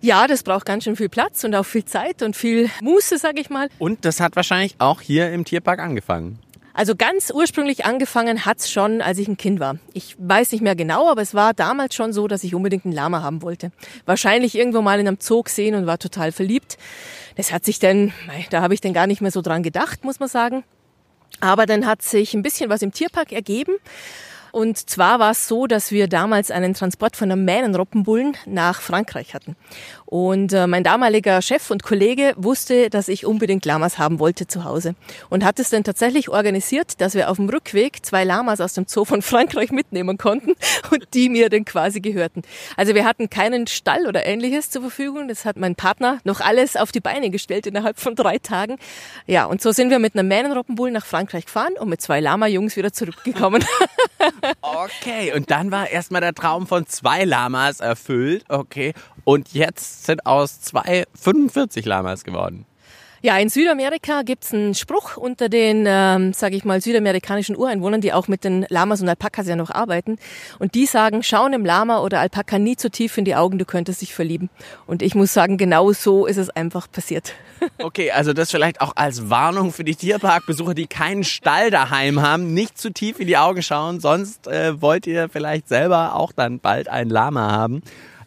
ja, 0.00 0.26
das 0.26 0.42
braucht 0.42 0.66
ganz 0.66 0.84
schön 0.84 0.96
viel 0.96 1.08
Platz 1.08 1.44
und 1.44 1.54
auch 1.54 1.64
viel 1.64 1.84
Zeit 1.84 2.22
und 2.22 2.36
viel 2.36 2.70
Muße, 2.82 3.18
sag 3.18 3.38
ich 3.38 3.50
mal. 3.50 3.68
Und 3.78 4.04
das 4.04 4.20
hat 4.20 4.36
wahrscheinlich 4.36 4.76
auch 4.78 5.00
hier 5.00 5.30
im 5.32 5.44
Tierpark 5.44 5.80
angefangen. 5.80 6.38
Also 6.72 6.94
ganz 6.94 7.30
ursprünglich 7.30 7.84
angefangen 7.84 8.46
hat's 8.46 8.70
schon, 8.70 9.02
als 9.02 9.18
ich 9.18 9.28
ein 9.28 9.36
Kind 9.36 9.60
war. 9.60 9.76
Ich 9.92 10.16
weiß 10.18 10.52
nicht 10.52 10.62
mehr 10.62 10.76
genau, 10.76 11.10
aber 11.10 11.20
es 11.20 11.34
war 11.34 11.52
damals 11.52 11.94
schon 11.94 12.12
so, 12.12 12.28
dass 12.28 12.44
ich 12.44 12.54
unbedingt 12.54 12.84
einen 12.84 12.94
Lama 12.94 13.22
haben 13.22 13.42
wollte. 13.42 13.72
Wahrscheinlich 14.06 14.54
irgendwo 14.54 14.80
mal 14.80 14.98
in 15.00 15.08
einem 15.08 15.18
Zoo 15.20 15.42
gesehen 15.42 15.74
und 15.74 15.86
war 15.86 15.98
total 15.98 16.32
verliebt. 16.32 16.78
Das 17.36 17.52
hat 17.52 17.64
sich 17.64 17.80
dann, 17.80 18.12
da 18.50 18.62
habe 18.62 18.72
ich 18.74 18.80
dann 18.80 18.94
gar 18.94 19.06
nicht 19.06 19.20
mehr 19.20 19.30
so 19.30 19.42
dran 19.42 19.62
gedacht, 19.62 20.04
muss 20.04 20.20
man 20.20 20.28
sagen. 20.28 20.64
Aber 21.40 21.66
dann 21.66 21.86
hat 21.86 22.02
sich 22.02 22.34
ein 22.34 22.42
bisschen 22.42 22.70
was 22.70 22.82
im 22.82 22.92
Tierpark 22.92 23.32
ergeben. 23.32 23.74
Und 24.52 24.90
zwar 24.90 25.18
war 25.18 25.32
es 25.32 25.48
so, 25.48 25.66
dass 25.66 25.90
wir 25.90 26.08
damals 26.08 26.50
einen 26.50 26.74
Transport 26.74 27.16
von 27.16 27.30
einem 27.30 27.44
Mähnenroppenbullen 27.44 28.36
nach 28.46 28.80
Frankreich 28.80 29.34
hatten. 29.34 29.56
Und 30.06 30.52
äh, 30.52 30.66
mein 30.66 30.82
damaliger 30.82 31.40
Chef 31.40 31.70
und 31.70 31.84
Kollege 31.84 32.34
wusste, 32.36 32.90
dass 32.90 33.06
ich 33.06 33.26
unbedingt 33.26 33.64
Lamas 33.64 33.96
haben 33.96 34.18
wollte 34.18 34.48
zu 34.48 34.64
Hause 34.64 34.96
und 35.28 35.44
hat 35.44 35.60
es 35.60 35.70
dann 35.70 35.84
tatsächlich 35.84 36.28
organisiert, 36.28 37.00
dass 37.00 37.14
wir 37.14 37.30
auf 37.30 37.36
dem 37.36 37.48
Rückweg 37.48 38.04
zwei 38.04 38.24
Lamas 38.24 38.60
aus 38.60 38.74
dem 38.74 38.86
Zoo 38.88 39.04
von 39.04 39.22
Frankreich 39.22 39.70
mitnehmen 39.70 40.18
konnten 40.18 40.54
und 40.90 41.14
die 41.14 41.28
mir 41.28 41.48
dann 41.48 41.64
quasi 41.64 42.00
gehörten. 42.00 42.42
Also 42.76 42.96
wir 42.96 43.04
hatten 43.04 43.30
keinen 43.30 43.68
Stall 43.68 44.08
oder 44.08 44.26
ähnliches 44.26 44.70
zur 44.70 44.82
Verfügung. 44.82 45.28
Das 45.28 45.44
hat 45.44 45.56
mein 45.56 45.76
Partner 45.76 46.18
noch 46.24 46.40
alles 46.40 46.76
auf 46.76 46.90
die 46.90 47.00
Beine 47.00 47.30
gestellt 47.30 47.68
innerhalb 47.68 48.00
von 48.00 48.16
drei 48.16 48.38
Tagen. 48.38 48.78
Ja, 49.28 49.44
und 49.44 49.62
so 49.62 49.70
sind 49.70 49.90
wir 49.90 50.00
mit 50.00 50.16
einem 50.16 50.26
Mähnenroppenbullen 50.26 50.92
nach 50.92 51.06
Frankreich 51.06 51.44
gefahren 51.44 51.74
und 51.78 51.88
mit 51.88 52.00
zwei 52.00 52.18
Lama-Jungs 52.18 52.76
wieder 52.76 52.92
zurückgekommen. 52.92 53.64
Okay, 54.62 55.32
und 55.34 55.50
dann 55.50 55.70
war 55.70 55.88
erstmal 55.88 56.20
der 56.20 56.34
Traum 56.34 56.66
von 56.66 56.86
zwei 56.86 57.24
Lamas 57.24 57.80
erfüllt. 57.80 58.44
Okay, 58.48 58.94
und 59.24 59.52
jetzt 59.52 60.06
sind 60.06 60.26
aus 60.26 60.60
zwei 60.60 61.04
45 61.14 61.84
Lamas 61.84 62.24
geworden. 62.24 62.66
Ja, 63.22 63.36
in 63.36 63.50
Südamerika 63.50 64.22
gibt's 64.22 64.54
einen 64.54 64.74
Spruch 64.74 65.18
unter 65.18 65.50
den, 65.50 65.84
ähm, 65.86 66.32
sage 66.32 66.56
ich 66.56 66.64
mal, 66.64 66.80
südamerikanischen 66.80 67.54
Ureinwohnern, 67.54 68.00
die 68.00 68.14
auch 68.14 68.28
mit 68.28 68.44
den 68.44 68.64
Lamas 68.70 69.02
und 69.02 69.10
Alpakas 69.10 69.46
ja 69.46 69.56
noch 69.56 69.70
arbeiten. 69.70 70.16
Und 70.58 70.74
die 70.74 70.86
sagen, 70.86 71.22
schau 71.22 71.44
einem 71.44 71.66
Lama 71.66 72.00
oder 72.00 72.20
Alpaka 72.20 72.58
nie 72.58 72.76
zu 72.76 72.90
tief 72.90 73.18
in 73.18 73.26
die 73.26 73.36
Augen, 73.36 73.58
du 73.58 73.66
könntest 73.66 74.00
dich 74.00 74.14
verlieben. 74.14 74.48
Und 74.86 75.02
ich 75.02 75.14
muss 75.14 75.34
sagen, 75.34 75.58
genau 75.58 75.92
so 75.92 76.24
ist 76.24 76.38
es 76.38 76.48
einfach 76.48 76.90
passiert. 76.90 77.34
Okay, 77.78 78.10
also 78.10 78.32
das 78.32 78.50
vielleicht 78.50 78.80
auch 78.80 78.92
als 78.96 79.28
Warnung 79.28 79.70
für 79.70 79.84
die 79.84 79.94
Tierparkbesucher, 79.94 80.72
die 80.72 80.86
keinen 80.86 81.24
Stall 81.24 81.70
daheim 81.70 82.22
haben, 82.22 82.54
nicht 82.54 82.78
zu 82.78 82.90
tief 82.90 83.20
in 83.20 83.26
die 83.26 83.36
Augen 83.36 83.62
schauen, 83.62 84.00
sonst 84.00 84.46
äh, 84.46 84.80
wollt 84.80 85.06
ihr 85.06 85.28
vielleicht 85.28 85.68
selber 85.68 86.14
auch 86.14 86.32
dann 86.32 86.58
bald 86.58 86.88
ein 86.88 87.10
Lama 87.10 87.50
haben. 87.52 87.82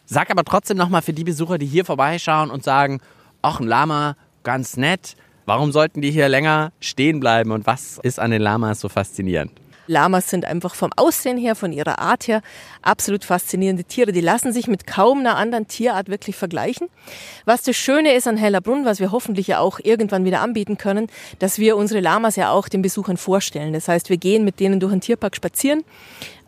Sag 0.06 0.30
aber 0.30 0.44
trotzdem 0.44 0.76
nochmal 0.76 1.02
für 1.02 1.12
die 1.12 1.24
Besucher, 1.24 1.58
die 1.58 1.66
hier 1.66 1.84
vorbeischauen 1.84 2.48
und 2.50 2.62
sagen, 2.62 3.00
ach, 3.42 3.58
ein 3.58 3.66
Lama, 3.66 4.14
ganz 4.44 4.76
nett. 4.76 5.16
Warum 5.46 5.72
sollten 5.72 6.00
die 6.00 6.10
hier 6.10 6.28
länger 6.28 6.72
stehen 6.80 7.20
bleiben 7.20 7.50
und 7.50 7.66
was 7.66 7.98
ist 8.02 8.20
an 8.20 8.30
den 8.30 8.40
Lamas 8.40 8.80
so 8.80 8.88
faszinierend? 8.88 9.52
Lamas 9.86 10.30
sind 10.30 10.44
einfach 10.44 10.74
vom 10.74 10.90
Aussehen 10.96 11.36
her, 11.36 11.54
von 11.54 11.72
ihrer 11.72 11.98
Art 11.98 12.26
her 12.26 12.40
absolut 12.82 13.24
faszinierende 13.24 13.84
Tiere. 13.84 14.12
Die 14.12 14.20
lassen 14.20 14.52
sich 14.52 14.66
mit 14.66 14.86
kaum 14.86 15.20
einer 15.20 15.36
anderen 15.36 15.68
Tierart 15.68 16.08
wirklich 16.08 16.36
vergleichen. 16.36 16.88
Was 17.44 17.62
das 17.62 17.76
Schöne 17.76 18.14
ist 18.14 18.26
an 18.26 18.36
Hellerbrunn, 18.36 18.84
was 18.84 19.00
wir 19.00 19.12
hoffentlich 19.12 19.46
ja 19.46 19.58
auch 19.58 19.80
irgendwann 19.82 20.24
wieder 20.24 20.40
anbieten 20.40 20.78
können, 20.78 21.08
dass 21.38 21.58
wir 21.58 21.76
unsere 21.76 22.00
Lamas 22.00 22.36
ja 22.36 22.50
auch 22.50 22.68
den 22.68 22.82
Besuchern 22.82 23.16
vorstellen. 23.16 23.72
Das 23.72 23.88
heißt, 23.88 24.08
wir 24.08 24.16
gehen 24.16 24.44
mit 24.44 24.60
denen 24.60 24.80
durch 24.80 24.92
den 24.92 25.00
Tierpark 25.00 25.36
spazieren. 25.36 25.84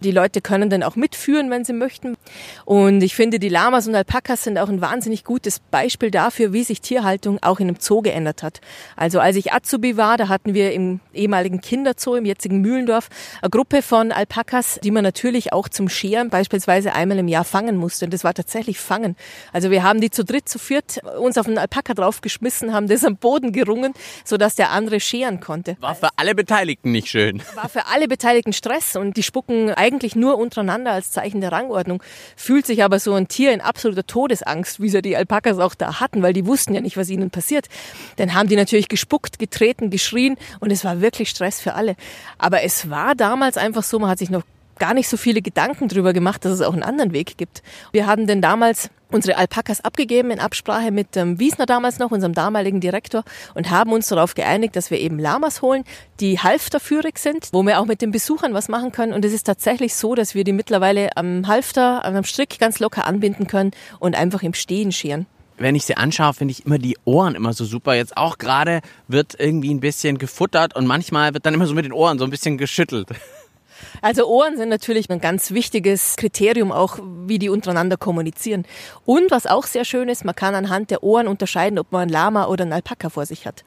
Die 0.00 0.11
Leute 0.11 0.41
können 0.41 0.69
dann 0.69 0.83
auch 0.83 0.97
mitführen, 0.97 1.50
wenn 1.50 1.65
sie 1.65 1.73
möchten. 1.73 2.17
Und 2.65 3.03
ich 3.03 3.15
finde, 3.15 3.38
die 3.38 3.49
Lamas 3.49 3.87
und 3.88 3.95
Alpakas 3.95 4.45
sind 4.45 4.59
auch 4.59 4.69
ein 4.69 4.81
wahnsinnig 4.81 5.25
gutes 5.25 5.59
Beispiel 5.59 6.11
dafür, 6.11 6.53
wie 6.53 6.65
sich 6.65 6.81
Tierhaltung 6.81 7.38
auch 7.43 7.61
in 7.61 7.69
einem 7.69 7.79
Zoo 7.81 8.03
geändert 8.03 8.43
hat. 8.43 8.61
Also 8.97 9.21
als 9.21 9.37
ich 9.37 9.53
Azubi 9.53 9.97
war, 9.97 10.17
da 10.17 10.29
hatten 10.29 10.55
wir 10.55 10.73
im 10.73 11.00
ehemaligen 11.15 11.61
Kinderzoo, 11.61 12.15
im 12.15 12.26
jetzigen 12.26 12.61
Mühlendorf, 12.61 13.09
eine 13.41 13.50
Gruppe 13.50 13.83
von 13.83 14.12
Alpakas, 14.12 14.79
die 14.83 14.91
man 14.91 15.03
natürlich 15.03 15.53
auch 15.53 15.69
zum 15.69 15.88
Scheren 15.88 16.29
beispielsweise 16.31 16.93
einmal 16.93 17.19
im 17.19 17.29
Jahr 17.29 17.45
fangen 17.45 17.76
musste. 17.76 18.05
Und 18.05 18.15
das 18.15 18.25
war 18.25 18.35
tatsächlich 18.35 18.79
Fangen. 18.79 19.17
Also 19.53 19.71
wir 19.71 19.83
haben 19.83 20.00
die 20.00 20.11
zu 20.11 20.25
dritt, 20.25 20.49
zu 20.49 20.59
viert 20.59 21.03
uns 21.19 21.38
auf 21.38 21.47
einen 21.47 21.59
Alpaka 21.59 21.95
draufgeschmissen, 21.95 22.73
haben 22.73 22.88
das 22.88 23.05
am 23.05 23.17
Boden 23.17 23.53
gerungen, 23.53 23.95
sodass 24.25 24.55
der 24.55 24.71
andere 24.71 25.00
scheren 25.00 25.41
konnte. 25.41 25.76
War 25.81 25.95
für 25.95 26.11
alle 26.17 26.35
Beteiligten 26.35 26.93
nicht 26.93 27.09
schön. 27.09 27.43
War 27.55 27.69
für 27.69 27.87
alle 27.87 28.09
Beteiligten 28.09 28.53
Stress 28.53 28.97
und 28.97 29.17
die 29.17 29.23
spucken 29.23 29.71
eigentlich 29.87 30.16
nur 30.16 30.38
untereinander 30.38 30.93
als 30.93 31.12
Zeichen 31.12 31.40
der 31.40 31.52
Rangordnung. 31.52 32.02
Fühlt 32.35 32.66
sich 32.66 32.83
aber 32.83 32.99
so 32.99 33.14
ein 33.14 33.28
Tier 33.28 33.52
in 33.52 33.61
absoluter 33.61 34.07
Todesangst, 34.07 34.81
wie 34.81 34.88
sie 34.88 35.00
die 35.00 35.16
Alpakas 35.16 35.59
auch 35.59 35.75
da 35.75 36.00
hatten, 36.00 36.23
weil 36.23 36.33
die 36.33 36.47
wussten 36.47 36.75
ja 36.75 36.81
nicht, 36.81 36.97
was 36.97 37.09
ihnen 37.09 37.31
passiert. 37.31 37.69
Dann 38.16 38.35
haben 38.35 38.49
die 38.49 38.57
natürlich 38.57 38.88
gespuckt, 38.88 39.38
getreten, 39.38 39.90
geschrien 39.90 40.37
und 40.59 40.73
es 40.73 40.85
war 40.85 41.00
wirklich 41.00 41.31
Stress 41.31 41.61
für 41.61 41.75
alle. 41.75 41.95
Aber 42.38 42.62
es 42.62 42.90
war 42.90 43.14
damals 43.14 43.57
einfach 43.57 43.85
so, 43.85 43.99
man 43.99 44.11
hat 44.11 44.19
sich 44.19 44.31
noch 44.31 44.43
gar 44.78 44.95
nicht 44.95 45.09
so 45.09 45.16
viele 45.16 45.42
Gedanken 45.42 45.88
drüber 45.88 46.12
gemacht, 46.12 46.45
dass 46.45 46.52
es 46.52 46.61
auch 46.61 46.73
einen 46.73 46.83
anderen 46.83 47.12
Weg 47.12 47.37
gibt. 47.37 47.62
Wir 47.92 48.06
haben 48.06 48.26
denn 48.26 48.42
damals 48.42 48.90
unsere 49.11 49.37
Alpakas 49.37 49.85
abgegeben 49.85 50.30
in 50.30 50.40
Absprache 50.40 50.90
mit 50.90 51.14
dem 51.14 51.38
Wiesner 51.38 51.66
damals 51.66 51.99
noch, 51.99 52.11
unserem 52.11 52.35
damaligen 52.35 52.80
Direktor, 52.80 53.25
und 53.54 53.71
haben 53.71 53.92
uns 53.92 54.09
darauf 54.09 54.35
geeinigt, 54.35 54.76
dass 54.76 54.90
wir 54.90 54.99
eben 54.99 55.18
Lamas 55.18 55.62
holen, 55.62 55.85
die 56.21 56.38
halfterführig 56.38 57.18
sind, 57.18 57.49
wo 57.52 57.62
wir 57.62 57.80
auch 57.80 57.87
mit 57.87 58.02
den 58.02 58.11
Besuchern 58.11 58.54
was 58.54 58.68
machen 58.68 58.92
können. 58.92 59.12
Und 59.12 59.25
es 59.25 59.33
ist 59.33 59.45
tatsächlich 59.45 59.95
so, 59.95 60.14
dass 60.14 60.35
wir 60.35 60.45
die 60.45 60.52
mittlerweile 60.52 61.16
am 61.16 61.47
Halfter, 61.47 62.04
am 62.04 62.25
Strick 62.25 62.59
ganz 62.59 62.78
locker 62.78 63.06
anbinden 63.06 63.47
können 63.47 63.71
und 64.00 64.16
einfach 64.16 64.42
im 64.42 64.54
Stehen 64.54 64.92
scheren 64.92 65.26
wenn 65.59 65.75
ich 65.75 65.85
sie 65.85 65.97
anschaue, 65.97 66.35
finde 66.35 66.52
ich 66.52 66.66
immer 66.66 66.78
die 66.78 66.97
Ohren 67.04 67.35
immer 67.35 67.52
so 67.52 67.64
super. 67.64 67.95
Jetzt 67.95 68.16
auch 68.16 68.38
gerade 68.38 68.80
wird 69.09 69.37
irgendwie 69.38 69.73
ein 69.73 69.80
bisschen 69.80 70.18
gefuttert 70.18 70.76
und 70.76 70.87
manchmal 70.87 71.35
wird 71.35 71.47
dann 71.47 71.54
immer 71.54 71.66
so 71.66 71.75
mit 71.75 71.85
den 71.85 71.92
Ohren 71.92 72.18
so 72.18 72.25
ein 72.25 72.30
bisschen 72.30 72.59
geschüttelt. 72.59 73.09
Also 74.02 74.26
Ohren 74.26 74.56
sind 74.56 74.68
natürlich 74.68 75.11
ein 75.11 75.21
ganz 75.21 75.50
wichtiges 75.50 76.16
Kriterium 76.16 76.73
auch, 76.73 76.99
wie 77.26 77.38
die 77.38 77.49
untereinander 77.49 77.97
kommunizieren. 77.97 78.64
Und 79.04 79.30
was 79.30 79.47
auch 79.47 79.66
sehr 79.66 79.85
schön 79.85 80.09
ist, 80.09 80.25
man 80.25 80.35
kann 80.35 80.54
anhand 80.54 80.90
der 80.90 81.02
Ohren 81.02 81.28
unterscheiden, 81.28 81.78
ob 81.78 81.92
man 81.92 82.02
ein 82.02 82.09
Lama 82.09 82.47
oder 82.47 82.64
ein 82.64 82.73
Alpaka 82.73 83.11
vor 83.11 83.26
sich 83.26 83.47
hat. 83.47 83.64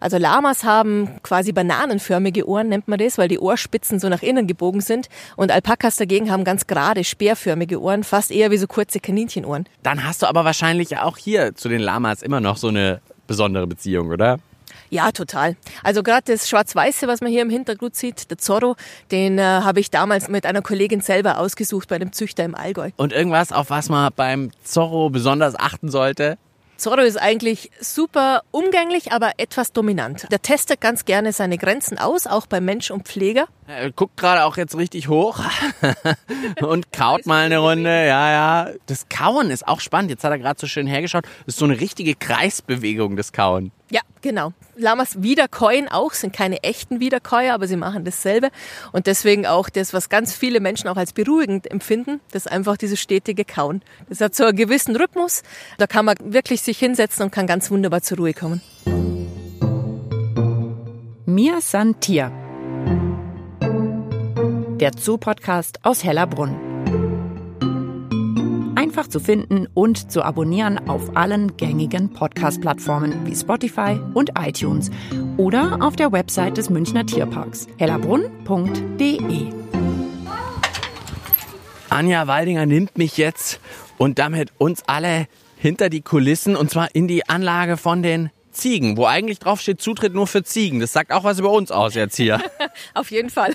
Also 0.00 0.16
Lamas 0.16 0.64
haben 0.64 1.20
quasi 1.22 1.52
bananenförmige 1.52 2.48
Ohren, 2.48 2.68
nennt 2.68 2.88
man 2.88 2.98
das, 2.98 3.18
weil 3.18 3.28
die 3.28 3.38
Ohrspitzen 3.38 4.00
so 4.00 4.08
nach 4.08 4.22
innen 4.22 4.46
gebogen 4.46 4.80
sind. 4.80 5.08
Und 5.36 5.52
Alpakas 5.52 5.96
dagegen 5.96 6.30
haben 6.30 6.42
ganz 6.42 6.66
gerade, 6.66 7.04
speerförmige 7.04 7.80
Ohren, 7.80 8.02
fast 8.02 8.30
eher 8.30 8.50
wie 8.50 8.56
so 8.56 8.66
kurze 8.66 8.98
Kaninchenohren. 8.98 9.66
Dann 9.82 10.04
hast 10.04 10.22
du 10.22 10.26
aber 10.26 10.44
wahrscheinlich 10.46 10.96
auch 10.96 11.18
hier 11.18 11.54
zu 11.54 11.68
den 11.68 11.82
Lamas 11.82 12.22
immer 12.22 12.40
noch 12.40 12.56
so 12.56 12.68
eine 12.68 13.02
besondere 13.26 13.66
Beziehung, 13.66 14.08
oder? 14.08 14.38
Ja, 14.90 15.12
total. 15.12 15.56
Also 15.82 16.02
gerade 16.02 16.32
das 16.32 16.48
Schwarz-Weiße, 16.48 17.08
was 17.08 17.20
man 17.20 17.30
hier 17.30 17.42
im 17.42 17.50
Hintergrund 17.50 17.94
sieht, 17.96 18.30
der 18.30 18.38
Zorro, 18.38 18.76
den 19.10 19.38
äh, 19.38 19.42
habe 19.42 19.80
ich 19.80 19.90
damals 19.90 20.28
mit 20.28 20.46
einer 20.46 20.62
Kollegin 20.62 21.00
selber 21.00 21.38
ausgesucht 21.38 21.88
bei 21.88 21.96
einem 21.96 22.12
Züchter 22.12 22.44
im 22.44 22.54
Allgäu. 22.54 22.90
Und 22.96 23.12
irgendwas, 23.12 23.52
auf 23.52 23.70
was 23.70 23.88
man 23.88 24.12
beim 24.14 24.50
Zorro 24.64 25.10
besonders 25.10 25.58
achten 25.58 25.90
sollte? 25.90 26.38
Zorro 26.80 27.02
ist 27.02 27.20
eigentlich 27.20 27.70
super 27.78 28.40
umgänglich, 28.52 29.12
aber 29.12 29.32
etwas 29.36 29.72
dominant. 29.72 30.26
Der 30.32 30.40
testet 30.40 30.80
ganz 30.80 31.04
gerne 31.04 31.34
seine 31.34 31.58
Grenzen 31.58 31.98
aus, 31.98 32.26
auch 32.26 32.46
bei 32.46 32.62
Mensch 32.62 32.90
und 32.90 33.06
Pfleger. 33.06 33.48
Er 33.66 33.92
guckt 33.92 34.16
gerade 34.16 34.44
auch 34.44 34.56
jetzt 34.56 34.74
richtig 34.76 35.08
hoch 35.08 35.40
und 36.62 36.90
kaut 36.90 37.26
mal 37.26 37.44
eine 37.44 37.58
Runde. 37.58 37.90
Ja, 37.90 38.30
ja. 38.30 38.70
Das 38.86 39.10
Kauen 39.10 39.50
ist 39.50 39.68
auch 39.68 39.80
spannend. 39.80 40.10
Jetzt 40.10 40.24
hat 40.24 40.30
er 40.30 40.38
gerade 40.38 40.58
so 40.58 40.66
schön 40.66 40.86
hergeschaut. 40.86 41.24
Das 41.44 41.54
ist 41.54 41.58
so 41.58 41.66
eine 41.66 41.78
richtige 41.78 42.14
Kreisbewegung, 42.14 43.14
das 43.16 43.32
Kauen. 43.32 43.72
Ja, 43.90 44.02
genau. 44.22 44.52
Lamas 44.76 45.22
wiederkäuen 45.22 45.88
auch, 45.88 46.12
sind 46.12 46.32
keine 46.32 46.62
echten 46.62 47.00
Wiederkäuer, 47.00 47.52
aber 47.52 47.66
sie 47.66 47.76
machen 47.76 48.04
dasselbe. 48.04 48.50
Und 48.92 49.08
deswegen 49.08 49.46
auch 49.46 49.68
das, 49.68 49.92
was 49.92 50.08
ganz 50.08 50.32
viele 50.32 50.60
Menschen 50.60 50.88
auch 50.88 50.96
als 50.96 51.12
beruhigend 51.12 51.68
empfinden, 51.70 52.20
das 52.30 52.46
einfach 52.46 52.76
dieses 52.76 53.00
stetige 53.00 53.44
Kauen. 53.44 53.82
Das 54.08 54.20
hat 54.20 54.34
so 54.34 54.44
einen 54.44 54.56
gewissen 54.56 54.94
Rhythmus. 54.94 55.42
Da 55.78 55.88
kann 55.88 56.04
man 56.04 56.16
wirklich 56.20 56.62
sich 56.62 56.78
hinsetzen 56.78 57.24
und 57.24 57.30
kann 57.32 57.48
ganz 57.48 57.70
wunderbar 57.70 58.02
zur 58.02 58.18
Ruhe 58.18 58.32
kommen. 58.32 58.62
Mir 61.26 61.60
san 61.60 61.98
Tier. 62.00 62.30
Der 64.80 64.92
Zoo-Podcast 64.96 65.84
aus 65.84 66.04
Hellerbrunn 66.04 66.69
einfach 68.90 69.06
zu 69.06 69.20
finden 69.20 69.68
und 69.72 70.10
zu 70.10 70.20
abonnieren 70.20 70.88
auf 70.88 71.16
allen 71.16 71.56
gängigen 71.56 72.12
Podcast-Plattformen 72.12 73.24
wie 73.24 73.36
Spotify 73.36 74.00
und 74.14 74.32
iTunes 74.36 74.90
oder 75.36 75.78
auf 75.80 75.94
der 75.94 76.10
Website 76.10 76.56
des 76.56 76.70
Münchner 76.70 77.06
Tierparks 77.06 77.68
hellerbrunn.de. 77.78 79.52
Anja 81.88 82.26
Waldinger 82.26 82.66
nimmt 82.66 82.98
mich 82.98 83.16
jetzt 83.16 83.60
und 83.96 84.18
damit 84.18 84.50
uns 84.58 84.82
alle 84.88 85.28
hinter 85.56 85.88
die 85.88 86.02
Kulissen 86.02 86.56
und 86.56 86.68
zwar 86.68 86.92
in 86.92 87.06
die 87.06 87.28
Anlage 87.28 87.76
von 87.76 88.02
den 88.02 88.30
Ziegen, 88.50 88.96
wo 88.96 89.06
eigentlich 89.06 89.38
drauf 89.38 89.60
steht 89.60 89.80
Zutritt 89.80 90.14
nur 90.14 90.26
für 90.26 90.42
Ziegen. 90.42 90.80
Das 90.80 90.92
sagt 90.92 91.12
auch 91.12 91.22
was 91.22 91.38
über 91.38 91.52
uns 91.52 91.70
aus 91.70 91.94
jetzt 91.94 92.16
hier. 92.16 92.42
Auf 92.94 93.12
jeden 93.12 93.30
Fall. 93.30 93.54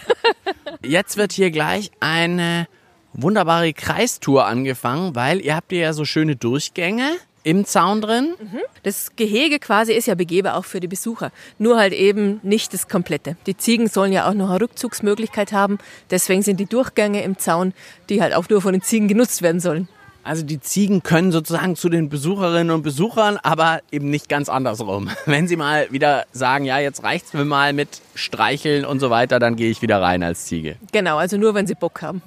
jetzt 0.81 1.17
wird 1.17 1.33
hier 1.33 1.51
gleich 1.51 1.91
eine 1.99 2.67
wunderbare 3.15 3.73
Kreistour 3.73 4.45
angefangen, 4.45 5.15
weil 5.15 5.41
ihr 5.41 5.55
habt 5.55 5.71
ja 5.71 5.93
so 5.93 6.05
schöne 6.05 6.35
Durchgänge 6.35 7.11
im 7.45 7.63
Zaun 7.63 8.01
drin. 8.01 8.33
Mhm. 8.39 8.59
Das 8.83 9.15
Gehege 9.15 9.59
quasi 9.59 9.93
ist 9.93 10.07
ja 10.07 10.15
begehbar 10.15 10.55
auch 10.55 10.65
für 10.65 10.79
die 10.79 10.87
Besucher. 10.87 11.31
Nur 11.59 11.77
halt 11.77 11.93
eben 11.93 12.39
nicht 12.41 12.73
das 12.73 12.87
Komplette. 12.87 13.37
Die 13.45 13.55
Ziegen 13.55 13.87
sollen 13.87 14.11
ja 14.11 14.27
auch 14.27 14.33
noch 14.33 14.49
eine 14.49 14.61
Rückzugsmöglichkeit 14.61 15.53
haben. 15.53 15.77
Deswegen 16.09 16.41
sind 16.41 16.59
die 16.59 16.65
Durchgänge 16.65 17.23
im 17.23 17.37
Zaun, 17.37 17.73
die 18.09 18.21
halt 18.21 18.33
auch 18.33 18.49
nur 18.49 18.61
von 18.61 18.73
den 18.73 18.81
Ziegen 18.81 19.07
genutzt 19.07 19.43
werden 19.43 19.61
sollen. 19.61 19.87
Also 20.25 20.43
die 20.43 20.59
Ziegen 20.59 21.03
können 21.03 21.31
sozusagen 21.31 21.75
zu 21.75 21.87
den 21.87 22.09
Besucherinnen 22.09 22.71
und 22.71 22.81
Besuchern, 22.81 23.37
aber 23.43 23.81
eben 23.91 24.09
nicht 24.09 24.27
ganz 24.27 24.49
andersrum. 24.49 25.09
Wenn 25.27 25.47
sie 25.47 25.55
mal 25.55 25.91
wieder 25.91 26.25
sagen, 26.31 26.65
ja, 26.65 26.79
jetzt 26.79 27.03
reicht's 27.03 27.33
mir 27.33 27.45
mal 27.45 27.73
mit 27.73 28.01
Streicheln 28.15 28.85
und 28.85 28.99
so 28.99 29.11
weiter, 29.11 29.37
dann 29.37 29.55
gehe 29.55 29.69
ich 29.69 29.83
wieder 29.83 30.01
rein 30.01 30.23
als 30.23 30.45
Ziege. 30.45 30.77
Genau, 30.91 31.17
also 31.17 31.37
nur 31.37 31.53
wenn 31.53 31.67
sie 31.67 31.75
Bock 31.75 32.01
haben. 32.01 32.23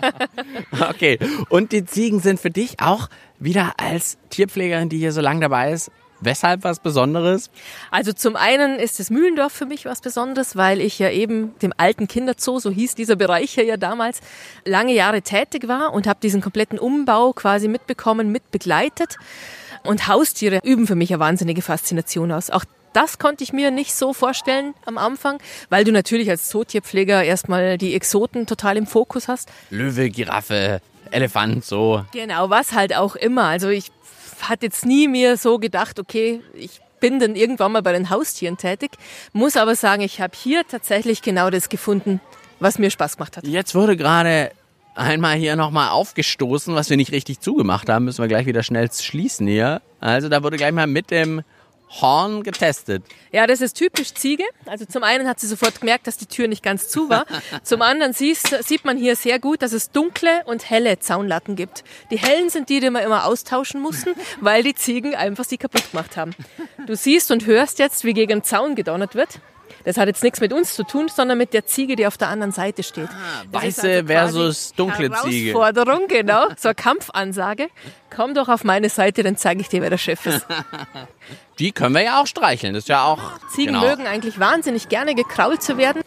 okay. 0.88 1.18
Und 1.48 1.72
die 1.72 1.84
Ziegen 1.84 2.20
sind 2.20 2.40
für 2.40 2.50
dich 2.50 2.80
auch 2.80 3.08
wieder 3.38 3.74
als 3.76 4.16
Tierpflegerin, 4.30 4.88
die 4.88 4.98
hier 4.98 5.12
so 5.12 5.20
lange 5.20 5.40
dabei 5.40 5.72
ist, 5.72 5.90
Weshalb 6.20 6.64
was 6.64 6.80
Besonderes? 6.80 7.50
Also 7.90 8.12
zum 8.12 8.36
einen 8.36 8.78
ist 8.78 8.98
das 8.98 9.10
Mühlendorf 9.10 9.52
für 9.52 9.66
mich 9.66 9.84
was 9.84 10.00
Besonderes, 10.00 10.56
weil 10.56 10.80
ich 10.80 10.98
ja 10.98 11.10
eben 11.10 11.58
dem 11.60 11.72
alten 11.76 12.08
Kinderzoo, 12.08 12.58
so 12.58 12.70
hieß 12.70 12.94
dieser 12.94 13.16
Bereich 13.16 13.52
hier 13.52 13.64
ja 13.64 13.76
damals, 13.76 14.20
lange 14.64 14.94
Jahre 14.94 15.22
tätig 15.22 15.68
war 15.68 15.92
und 15.92 16.06
habe 16.06 16.18
diesen 16.22 16.40
kompletten 16.40 16.78
Umbau 16.78 17.32
quasi 17.32 17.68
mitbekommen, 17.68 18.32
mitbegleitet. 18.32 19.16
Und 19.84 20.08
Haustiere 20.08 20.60
üben 20.64 20.86
für 20.86 20.96
mich 20.96 21.12
eine 21.12 21.20
wahnsinnige 21.20 21.62
Faszination 21.62 22.32
aus. 22.32 22.50
Auch 22.50 22.64
das 22.92 23.18
konnte 23.18 23.44
ich 23.44 23.52
mir 23.52 23.70
nicht 23.70 23.94
so 23.94 24.14
vorstellen 24.14 24.74
am 24.86 24.96
Anfang, 24.96 25.38
weil 25.68 25.84
du 25.84 25.92
natürlich 25.92 26.30
als 26.30 26.48
Zootierpfleger 26.48 27.22
erstmal 27.22 27.76
die 27.76 27.94
Exoten 27.94 28.46
total 28.46 28.78
im 28.78 28.86
Fokus 28.86 29.28
hast. 29.28 29.50
Löwe, 29.70 30.08
Giraffe, 30.08 30.80
Elefant, 31.10 31.64
so. 31.64 32.04
Genau, 32.12 32.50
was 32.50 32.72
halt 32.72 32.96
auch 32.96 33.14
immer. 33.14 33.44
Also 33.44 33.68
ich 33.68 33.92
hatte 34.42 34.66
jetzt 34.66 34.84
nie 34.84 35.08
mir 35.08 35.36
so 35.36 35.58
gedacht, 35.58 35.98
okay, 35.98 36.40
ich 36.54 36.80
bin 37.00 37.18
dann 37.18 37.36
irgendwann 37.36 37.72
mal 37.72 37.82
bei 37.82 37.92
den 37.92 38.10
Haustieren 38.10 38.56
tätig, 38.56 38.92
muss 39.32 39.56
aber 39.56 39.74
sagen, 39.74 40.02
ich 40.02 40.20
habe 40.20 40.32
hier 40.36 40.66
tatsächlich 40.66 41.22
genau 41.22 41.50
das 41.50 41.68
gefunden, 41.68 42.20
was 42.60 42.78
mir 42.78 42.90
Spaß 42.90 43.16
gemacht 43.16 43.36
hat. 43.36 43.46
Jetzt 43.46 43.74
wurde 43.74 43.96
gerade 43.96 44.50
einmal 44.94 45.36
hier 45.36 45.56
nochmal 45.56 45.90
aufgestoßen, 45.90 46.74
was 46.74 46.90
wir 46.90 46.96
nicht 46.96 47.12
richtig 47.12 47.40
zugemacht 47.40 47.88
haben, 47.88 48.06
müssen 48.06 48.22
wir 48.22 48.28
gleich 48.28 48.46
wieder 48.46 48.62
schnell 48.62 48.90
schließen 48.90 49.46
hier. 49.46 49.82
Also 50.00 50.28
da 50.28 50.42
wurde 50.42 50.56
gleich 50.56 50.72
mal 50.72 50.86
mit 50.86 51.10
dem 51.10 51.42
Horn 51.88 52.42
getestet. 52.42 53.04
Ja, 53.30 53.46
das 53.46 53.60
ist 53.60 53.74
typisch 53.74 54.12
Ziege. 54.14 54.44
Also 54.66 54.84
zum 54.86 55.02
einen 55.02 55.28
hat 55.28 55.40
sie 55.40 55.46
sofort 55.46 55.80
gemerkt, 55.80 56.06
dass 56.06 56.16
die 56.16 56.26
Tür 56.26 56.48
nicht 56.48 56.62
ganz 56.62 56.88
zu 56.88 57.08
war. 57.08 57.26
Zum 57.62 57.80
anderen 57.82 58.12
sieht 58.12 58.84
man 58.84 58.96
hier 58.96 59.14
sehr 59.14 59.38
gut, 59.38 59.62
dass 59.62 59.72
es 59.72 59.90
dunkle 59.90 60.42
und 60.46 60.68
helle 60.68 60.98
Zaunlatten 60.98 61.54
gibt. 61.54 61.84
Die 62.10 62.18
hellen 62.18 62.50
sind 62.50 62.68
die, 62.68 62.80
die 62.80 62.90
wir 62.90 63.02
immer 63.02 63.24
austauschen 63.24 63.80
mussten, 63.80 64.14
weil 64.40 64.62
die 64.62 64.74
Ziegen 64.74 65.14
einfach 65.14 65.44
sie 65.44 65.58
kaputt 65.58 65.90
gemacht 65.90 66.16
haben. 66.16 66.34
Du 66.86 66.96
siehst 66.96 67.30
und 67.30 67.46
hörst 67.46 67.78
jetzt, 67.78 68.04
wie 68.04 68.14
gegen 68.14 68.40
den 68.40 68.44
Zaun 68.44 68.74
gedonnert 68.74 69.14
wird. 69.14 69.40
Das 69.84 69.96
hat 69.96 70.08
jetzt 70.08 70.24
nichts 70.24 70.40
mit 70.40 70.52
uns 70.52 70.74
zu 70.74 70.82
tun, 70.82 71.06
sondern 71.06 71.38
mit 71.38 71.52
der 71.52 71.64
Ziege, 71.64 71.94
die 71.94 72.08
auf 72.08 72.16
der 72.16 72.28
anderen 72.28 72.50
Seite 72.50 72.82
steht. 72.82 73.08
Ah, 73.08 73.44
weiße 73.52 73.88
also 73.88 74.06
versus 74.06 74.72
dunkle 74.74 75.12
Ziege. 75.22 75.52
Herausforderung, 75.52 76.08
genau. 76.08 76.48
So 76.56 76.68
eine 76.68 76.74
Kampfansage. 76.74 77.68
Komm 78.14 78.34
doch 78.34 78.48
auf 78.48 78.64
meine 78.64 78.88
Seite, 78.88 79.22
dann 79.22 79.36
zeige 79.36 79.60
ich 79.60 79.68
dir, 79.68 79.82
wer 79.82 79.90
der 79.90 79.98
Chef 79.98 80.26
ist. 80.26 80.44
Die 81.58 81.72
können 81.72 81.94
wir 81.94 82.02
ja 82.02 82.20
auch 82.20 82.26
streicheln. 82.26 82.74
Das 82.74 82.84
ist 82.84 82.88
ja 82.88 83.04
auch. 83.04 83.18
Ziegen 83.48 83.74
genau. 83.74 83.86
mögen 83.86 84.06
eigentlich 84.06 84.38
wahnsinnig 84.38 84.88
gerne 84.88 85.14
gekrault 85.14 85.62
zu 85.62 85.78
werden. 85.78 86.02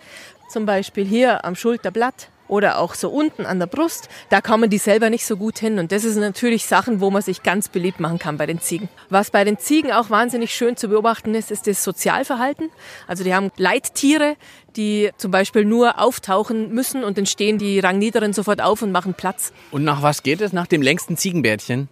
Zum 0.50 0.66
Beispiel 0.66 1.06
hier 1.06 1.46
am 1.46 1.56
Schulterblatt 1.56 2.30
oder 2.50 2.80
auch 2.80 2.96
so 2.96 3.10
unten 3.10 3.46
an 3.46 3.60
der 3.60 3.68
Brust, 3.68 4.10
da 4.30 4.42
kommen 4.42 4.70
die 4.70 4.80
selber 4.80 5.10
nicht 5.10 5.26
so 5.26 5.38
gut 5.38 5.60
hin. 5.60 5.80
Und 5.80 5.92
das 5.92 6.04
ist 6.04 6.18
natürlich 6.18 6.66
Sachen, 6.66 7.00
wo 7.00 7.12
man 7.12 7.22
sich 7.22 7.44
ganz 7.44 7.70
beliebt 7.70 8.00
machen 8.00 8.20
kann 8.20 8.38
bei 8.38 8.46
den 8.46 8.60
Ziegen. 8.60 8.90
Was 9.10 9.32
bei 9.32 9.44
den 9.44 9.58
Ziegen 9.60 9.92
auch 9.92 10.10
wahnsinnig 10.10 10.54
schön 10.54 10.76
zu 10.76 10.90
beobachten 10.90 11.36
ist, 11.36 11.52
ist 11.52 11.68
das 11.68 11.84
Sozialverhalten. 11.84 12.70
Also 13.08 13.24
die 13.24 13.34
haben 13.34 13.52
Leittiere, 13.56 14.36
die 14.76 15.12
zum 15.18 15.32
Beispiel 15.32 15.64
nur 15.64 16.00
auftauchen 16.00 16.74
müssen 16.74 17.04
und 17.04 17.18
dann 17.18 17.26
stehen 17.26 17.58
die 17.60 17.80
Rangniederen 17.80 18.34
sofort 18.34 18.62
auf 18.62 18.82
und 18.82 18.92
machen 18.92 19.14
Platz. 19.14 19.54
Und 19.72 19.84
nach 19.84 20.02
was 20.02 20.24
geht 20.24 20.42
es? 20.42 20.52
Nach 20.52 20.68
dem 20.68 20.82
längsten 20.82 21.18
Ziegenbärtchen? 21.18 21.88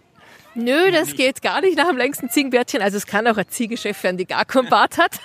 Nö, 0.58 0.90
das 0.90 1.14
geht 1.14 1.40
gar 1.40 1.60
nicht 1.60 1.76
nach 1.76 1.86
dem 1.86 1.96
längsten 1.96 2.28
Ziegenbärtchen. 2.28 2.82
Also 2.82 2.96
es 2.96 3.06
kann 3.06 3.28
auch 3.28 3.36
ein 3.36 3.48
Ziegenchef 3.48 4.02
werden, 4.02 4.16
die 4.16 4.26
gar 4.26 4.44
keinen 4.44 4.68
Bart 4.68 4.98
hat. 4.98 5.20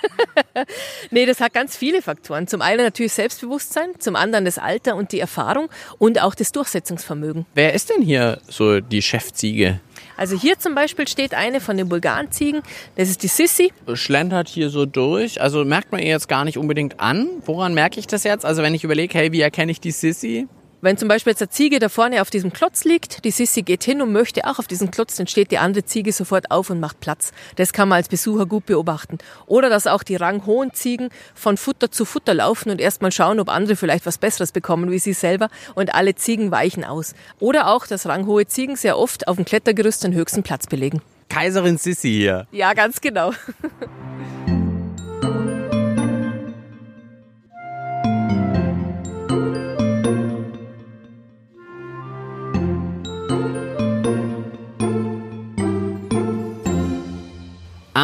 nee, 1.10 1.26
das 1.26 1.40
hat 1.40 1.52
ganz 1.52 1.76
viele 1.76 2.02
Faktoren. 2.02 2.46
Zum 2.46 2.62
einen 2.62 2.84
natürlich 2.84 3.14
Selbstbewusstsein, 3.14 3.98
zum 3.98 4.14
anderen 4.14 4.44
das 4.44 4.58
Alter 4.58 4.94
und 4.94 5.10
die 5.10 5.18
Erfahrung 5.18 5.70
und 5.98 6.22
auch 6.22 6.36
das 6.36 6.52
Durchsetzungsvermögen. 6.52 7.46
Wer 7.54 7.74
ist 7.74 7.90
denn 7.90 8.00
hier 8.00 8.40
so 8.48 8.78
die 8.78 9.02
Chefziege? 9.02 9.80
Also 10.16 10.38
hier 10.38 10.56
zum 10.60 10.76
Beispiel 10.76 11.08
steht 11.08 11.34
eine 11.34 11.60
von 11.60 11.76
den 11.76 11.88
Bulgarenziegen, 11.88 12.62
das 12.94 13.08
ist 13.08 13.24
die 13.24 13.28
Sissi. 13.28 13.72
Schlendert 13.94 14.48
hier 14.48 14.70
so 14.70 14.86
durch. 14.86 15.40
Also 15.40 15.64
merkt 15.64 15.90
man 15.90 16.00
ihr 16.00 16.10
jetzt 16.10 16.28
gar 16.28 16.44
nicht 16.44 16.58
unbedingt 16.58 17.00
an. 17.00 17.28
Woran 17.44 17.74
merke 17.74 17.98
ich 17.98 18.06
das 18.06 18.22
jetzt? 18.22 18.44
Also 18.44 18.62
wenn 18.62 18.74
ich 18.74 18.84
überlege, 18.84 19.18
hey, 19.18 19.32
wie 19.32 19.40
erkenne 19.40 19.72
ich 19.72 19.80
die 19.80 19.90
Sissi? 19.90 20.46
Wenn 20.84 20.98
zum 20.98 21.08
Beispiel 21.08 21.30
jetzt 21.30 21.40
eine 21.40 21.48
Ziege 21.48 21.78
da 21.78 21.88
vorne 21.88 22.20
auf 22.20 22.28
diesem 22.28 22.52
Klotz 22.52 22.84
liegt, 22.84 23.24
die 23.24 23.30
Sissi 23.30 23.62
geht 23.62 23.84
hin 23.84 24.02
und 24.02 24.12
möchte 24.12 24.44
auch 24.44 24.58
auf 24.58 24.66
diesen 24.66 24.90
Klotz, 24.90 25.16
dann 25.16 25.26
steht 25.26 25.50
die 25.50 25.56
andere 25.56 25.86
Ziege 25.86 26.12
sofort 26.12 26.50
auf 26.50 26.68
und 26.68 26.78
macht 26.78 27.00
Platz. 27.00 27.32
Das 27.56 27.72
kann 27.72 27.88
man 27.88 27.96
als 27.96 28.08
Besucher 28.08 28.44
gut 28.44 28.66
beobachten. 28.66 29.16
Oder 29.46 29.70
dass 29.70 29.86
auch 29.86 30.02
die 30.02 30.16
ranghohen 30.16 30.74
Ziegen 30.74 31.08
von 31.34 31.56
Futter 31.56 31.90
zu 31.90 32.04
Futter 32.04 32.34
laufen 32.34 32.68
und 32.68 32.82
erstmal 32.82 33.12
schauen, 33.12 33.40
ob 33.40 33.48
andere 33.48 33.76
vielleicht 33.76 34.04
was 34.04 34.18
Besseres 34.18 34.52
bekommen 34.52 34.90
wie 34.90 34.98
sie 34.98 35.14
selber 35.14 35.48
und 35.74 35.94
alle 35.94 36.16
Ziegen 36.16 36.50
weichen 36.50 36.84
aus. 36.84 37.14
Oder 37.40 37.68
auch, 37.68 37.86
dass 37.86 38.04
ranghohe 38.04 38.44
Ziegen 38.44 38.76
sehr 38.76 38.98
oft 38.98 39.26
auf 39.26 39.36
dem 39.36 39.46
Klettergerüst 39.46 40.04
den 40.04 40.12
höchsten 40.12 40.42
Platz 40.42 40.66
belegen. 40.66 41.00
Kaiserin 41.30 41.78
Sissi 41.78 42.10
hier. 42.10 42.46
Ja, 42.52 42.74
ganz 42.74 43.00
genau. 43.00 43.32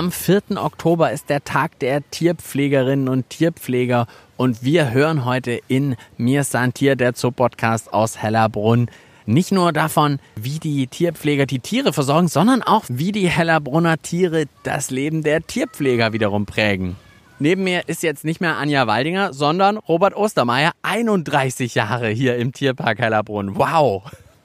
Am 0.00 0.11
4. 0.12 0.57
Oktober 0.57 1.12
ist 1.12 1.28
der 1.28 1.45
Tag 1.45 1.78
der 1.80 2.00
Tierpflegerinnen 2.11 3.07
und 3.07 3.28
Tierpfleger 3.28 4.07
und 4.38 4.64
wir 4.64 4.92
hören 4.92 5.26
heute 5.26 5.61
in 5.69 5.95
Mir 6.16 6.42
San 6.45 6.73
Tier, 6.73 6.97
der 6.97 7.12
Zoo-Podcast 7.14 7.92
aus 7.92 8.16
Hellerbrunn, 8.16 8.88
nicht 9.26 9.52
nur 9.52 9.75
davon, 9.75 10.19
wie 10.37 10.59
die 10.59 10.87
Tierpfleger 10.87 11.45
die 11.45 11.59
Tiere 11.59 11.92
versorgen, 11.92 12.28
sondern 12.28 12.62
auch, 12.62 12.85
wie 12.88 13.12
die 13.12 13.28
Hellerbrunner 13.28 13.99
Tiere 13.99 14.47
das 14.62 14.90
Leben 14.90 15.23
der 15.23 15.47
Tierpfleger 15.47 16.14
wiederum 16.14 16.47
prägen. 16.47 16.97
Neben 17.38 17.64
mir 17.64 17.87
ist 17.87 18.02
jetzt 18.02 18.25
nicht 18.25 18.40
mehr 18.40 18.57
Anja 18.57 18.87
Waldinger, 18.87 19.35
sondern 19.35 19.76
Robert 19.76 20.16
Ostermeier, 20.16 20.73
31 20.80 21.75
Jahre 21.75 22.09
hier 22.09 22.37
im 22.37 22.54
Tierpark 22.54 23.00
Hellerbrunn. 23.00 23.54
Wow! 23.54 24.04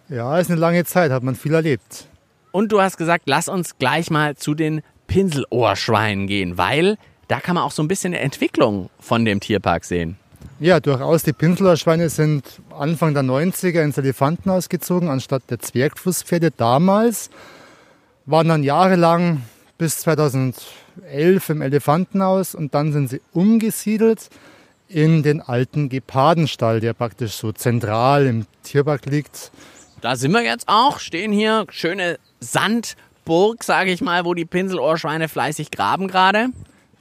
Ja, 0.10 0.38
ist 0.38 0.52
eine 0.52 0.60
lange 0.60 0.84
Zeit, 0.84 1.12
hat 1.12 1.24
man 1.24 1.36
viel 1.36 1.54
erlebt. 1.54 2.10
Und 2.52 2.74
du 2.74 2.82
hast 2.82 2.98
gesagt, 2.98 3.24
lass 3.28 3.50
uns 3.50 3.78
gleich 3.78 4.10
mal 4.10 4.36
zu 4.36 4.54
den 4.54 4.82
Pinselohrschweinen 5.08 6.28
gehen, 6.28 6.58
weil 6.58 6.98
da 7.28 7.40
kann 7.40 7.56
man 7.56 7.64
auch 7.64 7.72
so 7.72 7.82
ein 7.82 7.88
bisschen 7.88 8.14
eine 8.14 8.22
Entwicklung 8.22 8.90
von 9.00 9.26
dem 9.26 9.40
Tierpark 9.40 9.86
sehen. 9.86 10.18
Ja, 10.60 10.80
durchaus. 10.80 11.24
Die 11.24 11.34
Pinselohrschweine 11.34 12.10
sind 12.10 12.62
Anfang 12.78 13.14
der 13.14 13.24
90er 13.24 13.82
ins 13.84 13.98
Elefantenhaus 13.98 14.70
gezogen, 14.70 15.10
anstatt 15.10 15.44
der 15.50 15.60
Zwergfußpferde 15.60 16.52
damals. 16.52 17.30
Waren 18.26 18.48
dann 18.48 18.64
jahrelang 18.64 19.42
bis 19.78 19.98
2011 20.00 21.50
im 21.50 21.62
Elefantenhaus 21.62 22.56
und 22.56 22.74
dann 22.74 22.94
sind 22.94 23.10
sie 23.10 23.22
umgesiedelt 23.34 24.30
in 24.88 25.24
den 25.24 25.42
alten 25.42 25.90
Gepardenstall, 25.90 26.80
der 26.80 26.94
praktisch 26.94 27.34
so 27.34 27.52
zentral 27.52 28.26
im 28.26 28.46
Tierpark 28.64 29.08
liegt. 29.08 29.52
Da 30.02 30.16
sind 30.16 30.32
wir 30.32 30.44
jetzt 30.44 30.68
auch, 30.68 31.00
stehen 31.00 31.32
hier 31.32 31.66
schöne 31.70 32.20
Sand- 32.40 32.96
Burg, 33.26 33.64
sage 33.64 33.92
ich 33.92 34.02
mal, 34.02 34.24
wo 34.24 34.34
die 34.34 34.46
Pinselohrschweine 34.46 35.28
fleißig 35.28 35.72
graben 35.72 36.08
gerade. 36.08 36.50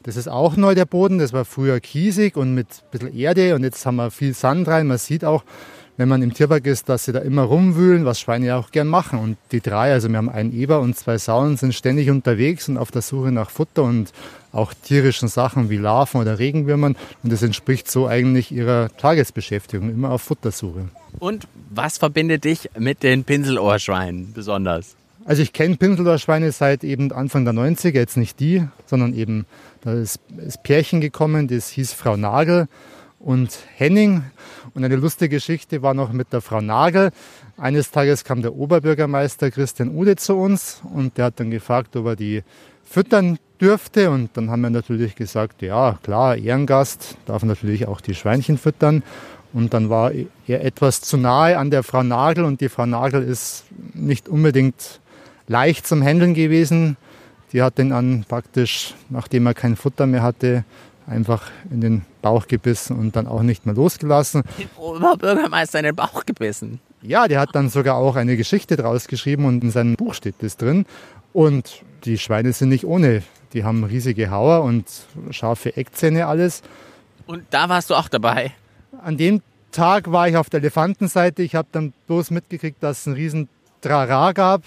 Das 0.03 0.17
ist 0.17 0.29
auch 0.29 0.57
neu, 0.57 0.75
der 0.75 0.85
Boden. 0.87 1.19
Das 1.19 1.33
war 1.33 1.45
früher 1.45 1.81
kiesig 1.81 2.37
und 2.37 2.55
mit 2.55 2.67
ein 2.67 2.91
bisschen 2.91 3.17
Erde 3.17 3.55
und 3.55 3.63
jetzt 3.63 3.85
haben 3.87 3.97
wir 3.97 4.11
viel 4.11 4.35
Sand 4.35 4.69
rein. 4.69 4.87
Man 4.87 4.99
sieht 4.99 5.25
auch, 5.25 5.45
wenn 5.97 6.09
man 6.09 6.23
im 6.23 6.35
Tierpark 6.35 6.67
ist, 6.67 6.89
dass 6.89 7.05
sie 7.05 7.13
da 7.13 7.21
immer 7.21 7.43
rumwühlen, 7.43 8.05
was 8.05 8.21
Schweine 8.21 8.47
ja 8.47 8.59
auch 8.59 8.71
gern 8.71 8.89
machen. 8.89 9.19
Und 9.19 9.37
die 9.53 9.61
drei, 9.61 9.93
also 9.93 10.09
wir 10.09 10.17
haben 10.17 10.29
einen 10.29 10.53
Eber 10.53 10.81
und 10.81 10.97
zwei 10.97 11.19
Sauen, 11.19 11.57
sind 11.57 11.75
ständig 11.75 12.11
unterwegs 12.11 12.69
und 12.69 12.79
auf 12.79 12.91
der 12.91 13.03
Suche 13.03 13.31
nach 13.31 13.51
Futter 13.51 13.85
und 13.85 14.13
auch 14.53 14.75
tierischen 14.75 15.29
Sachen 15.29 15.71
wie 15.71 15.77
Larven 15.77 16.21
oder 16.21 16.39
Regenwürmern. 16.39 16.97
Und 17.23 17.33
das 17.33 17.43
entspricht 17.43 17.91
so 17.91 18.07
eigentlich 18.07 18.51
ihrer 18.51 18.89
Tagesbeschäftigung, 18.97 19.89
immer 19.91 20.11
auf 20.11 20.23
Futtersuche. 20.23 20.89
Und 21.19 21.47
was 21.71 21.99
verbindet 21.99 22.45
dich 22.45 22.71
mit 22.79 23.03
den 23.03 23.25
Pinselohrschweinen 23.25 24.33
besonders? 24.33 24.97
Also 25.27 25.41
ich 25.41 25.55
kenne 25.55 25.77
Pinselohrschweine 25.77 26.53
seit 26.53 26.85
eben 26.85 27.11
Anfang 27.11 27.47
der 27.47 27.55
90er, 27.55 27.95
jetzt 27.95 28.19
nicht 28.19 28.41
die, 28.41 28.69
sondern 28.85 29.15
eben 29.15 29.47
da 29.81 29.95
ist 29.95 30.21
das 30.29 30.63
Pärchen 30.63 31.01
gekommen, 31.01 31.49
das 31.49 31.71
hieß 31.71 31.95
Frau 31.95 32.19
Nagel 32.19 32.69
und 33.21 33.59
Henning. 33.77 34.23
Und 34.75 34.85
eine 34.85 34.97
lustige 34.97 35.37
Geschichte 35.37 35.81
war 35.81 35.95
noch 35.95 36.13
mit 36.13 36.35
der 36.35 36.43
Frau 36.43 36.61
Nagel. 36.61 37.11
Eines 37.57 37.91
Tages 37.91 38.25
kam 38.25 38.43
der 38.43 38.55
Oberbürgermeister 38.55 39.51
Christian 39.51 39.91
Ude 39.91 40.17
zu 40.17 40.37
uns 40.37 40.83
und 40.93 41.17
der 41.17 41.27
hat 41.27 41.41
dann 41.41 41.51
gefragt, 41.51 41.97
ob 41.97 42.05
er 42.05 42.17
die 42.17 42.43
füttern 42.85 43.39
dürfte. 43.59 44.11
Und 44.11 44.37
dann 44.37 44.51
haben 44.51 44.61
wir 44.61 44.71
natürlich 44.71 45.17
gesagt, 45.17 45.63
ja 45.63 45.99
klar, 46.03 46.37
Ehrengast, 46.37 47.17
darf 47.25 47.45
natürlich 47.45 47.89
auch 47.89 48.03
die 48.03 48.15
Schweinchen 48.15 48.59
füttern. 48.59 49.03
Und 49.55 49.73
dann 49.73 49.89
war 49.89 50.13
er 50.47 50.65
etwas 50.65 51.01
zu 51.01 51.17
nahe 51.17 51.57
an 51.57 51.71
der 51.71 51.83
Frau 51.83 52.03
Nagel 52.03 52.45
und 52.45 52.61
die 52.61 52.69
Frau 52.69 52.85
Nagel 52.85 53.23
ist 53.23 53.65
nicht 53.95 54.29
unbedingt 54.29 55.01
leicht 55.47 55.87
zum 55.87 56.03
Handeln 56.03 56.35
gewesen. 56.35 56.97
Die 57.53 57.63
hat 57.63 57.79
den 57.79 57.93
an 57.93 58.25
praktisch, 58.29 58.95
nachdem 59.11 59.47
er 59.47 59.55
kein 59.55 59.77
Futter 59.77 60.07
mehr 60.07 60.23
hatte, 60.23 60.65
einfach 61.07 61.51
in 61.71 61.81
den 61.81 62.03
Bauch 62.23 62.49
gebissen 62.49 62.97
und 62.97 63.17
dann 63.17 63.27
auch 63.27 63.43
nicht 63.43 63.67
mehr 63.67 63.75
losgelassen. 63.75 64.43
Den 64.59 64.71
Oberbürgermeister 64.77 65.79
in 65.79 65.85
den 65.85 65.97
Bauch 65.97 66.25
gebissen. 66.27 66.81
Ja, 67.03 67.29
der 67.29 67.41
hat 67.41 67.51
dann 67.53 67.69
sogar 67.69 67.97
auch 67.97 68.17
eine 68.17 68.37
Geschichte 68.37 68.77
draus 68.77 69.07
geschrieben 69.07 69.45
und 69.45 69.63
in 69.63 69.71
seinem 69.71 69.95
Buch 69.95 70.15
steht 70.15 70.37
das 70.39 70.57
drin. 70.57 70.87
Und 71.33 71.83
die 72.05 72.19
Schweine 72.19 72.53
sind 72.53 72.71
nicht 72.71 72.87
ohne. 72.87 73.23
Die 73.53 73.65
haben 73.65 73.85
riesige 73.85 74.31
Hauer 74.31 74.63
und 74.63 74.87
scharfe 75.31 75.77
Eckzähne 75.77 76.27
alles. 76.27 76.63
Und 77.27 77.45
da 77.51 77.69
warst 77.69 77.91
du 77.91 77.95
auch 77.95 78.09
dabei? 78.09 78.53
An 79.03 79.17
dem 79.17 79.43
Tag 79.71 80.11
war 80.11 80.29
ich 80.29 80.37
auf 80.37 80.51
der 80.51 80.61
Elefantenseite. 80.61 81.43
Ich 81.43 81.55
habe 81.55 81.69
dann 81.73 81.93
bloß 82.07 82.31
mitgekriegt, 82.31 82.83
dass 82.83 83.01
es 83.01 83.07
einen 83.07 83.17
riesen 83.17 83.49
Trara 83.81 84.33
gab. 84.33 84.63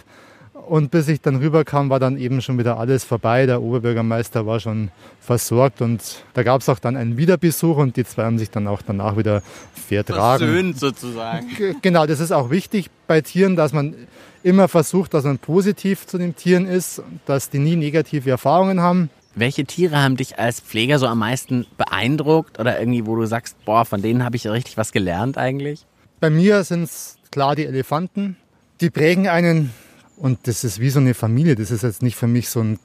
Und 0.66 0.92
bis 0.92 1.08
ich 1.08 1.22
dann 1.22 1.38
rüberkam, 1.38 1.90
war 1.90 2.00
dann 2.00 2.18
eben 2.18 2.42
schon 2.42 2.58
wieder 2.58 2.78
alles 2.78 3.04
vorbei. 3.04 3.46
Der 3.46 3.62
Oberbürgermeister 3.62 4.46
war 4.46 4.60
schon 4.60 4.92
versorgt 5.22 5.82
und 5.82 6.24
da 6.34 6.44
gab 6.44 6.62
es 6.62 6.70
auch 6.70 6.80
dann 6.80 6.98
einen 6.98 7.18
Wiederbesuch 7.18 7.78
und 7.78 7.96
die 7.96 8.04
zwei 8.04 8.24
haben 8.24 8.38
sich 8.38 8.50
dann 8.50 8.68
auch 8.68 8.82
danach 8.82 9.18
wieder 9.18 9.42
vertragen. 9.74 10.46
Versöhnt 10.46 10.80
sozusagen. 10.80 11.48
Genau, 11.82 12.06
das 12.06 12.20
ist 12.20 12.32
auch 12.32 12.50
wichtig 12.50 12.90
bei 13.08 13.22
Tieren, 13.22 13.56
dass 13.56 13.72
man 13.72 13.96
immer 14.44 14.68
versucht, 14.68 15.14
dass 15.14 15.24
man 15.24 15.38
positiv 15.38 16.06
zu 16.06 16.18
den 16.18 16.36
Tieren 16.36 16.66
ist, 16.66 17.02
dass 17.26 17.50
die 17.50 17.60
nie 17.60 17.76
negative 17.76 18.30
Erfahrungen 18.30 18.82
haben. 18.82 19.10
Welche 19.36 19.66
Tiere 19.66 20.02
haben 20.02 20.18
dich 20.18 20.40
als 20.40 20.60
Pfleger 20.60 20.98
so 20.98 21.08
am 21.08 21.20
meisten 21.20 21.68
beeindruckt 21.78 22.60
oder 22.60 22.80
irgendwie, 22.80 23.06
wo 23.06 23.16
du 23.16 23.26
sagst, 23.26 23.56
boah, 23.66 23.86
von 23.86 24.02
denen 24.02 24.24
habe 24.24 24.36
ich 24.36 24.48
richtig 24.48 24.78
was 24.78 24.92
gelernt 24.92 25.38
eigentlich? 25.38 25.86
Bei 26.20 26.30
mir 26.30 26.64
sind 26.64 26.84
es 26.84 27.18
klar 27.30 27.56
die 27.56 27.66
Elefanten. 27.66 28.38
Die 28.82 28.90
prägen 28.90 29.28
einen 29.28 29.72
und 30.18 30.40
das 30.48 30.64
ist 30.64 30.80
wie 30.80 30.90
so 30.90 31.00
eine 31.00 31.14
Familie. 31.14 31.56
Das 31.56 31.72
ist 31.72 31.84
jetzt 31.84 32.02
nicht 32.02 32.16
für 32.16 32.28
mich 32.28 32.50
so 32.50 32.62
ein 32.62 32.80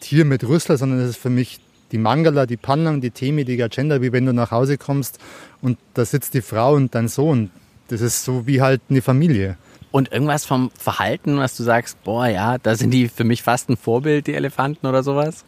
Tier 0.00 0.24
mit 0.24 0.44
Rüssler, 0.44 0.76
sondern 0.76 1.00
das 1.00 1.10
ist 1.10 1.16
für 1.16 1.30
mich 1.30 1.60
die 1.92 1.98
Mangala, 1.98 2.46
die 2.46 2.56
Panlang, 2.56 3.00
die 3.00 3.10
Temi, 3.10 3.44
die 3.44 3.56
Gagenda, 3.56 4.02
wie 4.02 4.12
wenn 4.12 4.26
du 4.26 4.32
nach 4.32 4.50
Hause 4.50 4.78
kommst 4.78 5.18
und 5.62 5.78
da 5.94 6.04
sitzt 6.04 6.34
die 6.34 6.42
Frau 6.42 6.74
und 6.74 6.94
dein 6.94 7.08
Sohn. 7.08 7.50
Das 7.88 8.00
ist 8.00 8.24
so 8.24 8.46
wie 8.46 8.60
halt 8.60 8.80
eine 8.90 9.02
Familie. 9.02 9.56
Und 9.92 10.10
irgendwas 10.10 10.44
vom 10.44 10.72
Verhalten, 10.76 11.36
was 11.36 11.56
du 11.56 11.62
sagst, 11.62 12.02
boah, 12.02 12.26
ja, 12.26 12.58
da 12.58 12.74
sind 12.74 12.90
die 12.90 13.08
für 13.08 13.22
mich 13.22 13.42
fast 13.42 13.68
ein 13.68 13.76
Vorbild, 13.76 14.26
die 14.26 14.34
Elefanten 14.34 14.86
oder 14.86 15.04
sowas? 15.04 15.44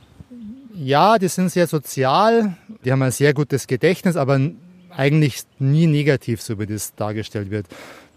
Ja, 0.73 1.19
die 1.19 1.29
sind 1.29 1.51
sehr 1.51 1.67
sozial, 1.67 2.57
die 2.85 2.93
haben 2.93 3.03
ein 3.03 3.11
sehr 3.11 3.35
gutes 3.35 3.67
Gedächtnis, 3.67 4.15
aber 4.15 4.39
eigentlich 4.91 5.43
nie 5.59 5.87
negativ, 5.87 6.43
so 6.43 6.61
wie 6.61 6.67
das 6.67 6.95
dargestellt 6.95 7.51
wird. 7.51 7.67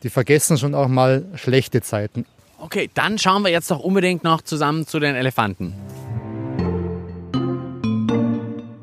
Die 0.04 0.10
vergessen 0.10 0.58
schon 0.58 0.76
auch 0.76 0.88
mal 0.88 1.26
schlechte 1.36 1.82
Zeiten. 1.82 2.26
Okay, 2.62 2.90
dann 2.94 3.18
schauen 3.18 3.44
wir 3.44 3.52
jetzt 3.52 3.72
doch 3.72 3.80
unbedingt 3.80 4.26
noch 4.26 4.42
zusammen 4.42 4.86
zu 4.86 5.00
den 5.00 5.16
Elefanten. 5.16 5.74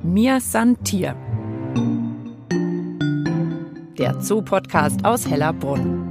Mir 0.02 0.40
Santier. 0.40 1.14
Der 3.98 4.20
Zoo-Podcast 4.22 5.04
aus 5.04 5.28
Hellerbrunn. 5.28 6.06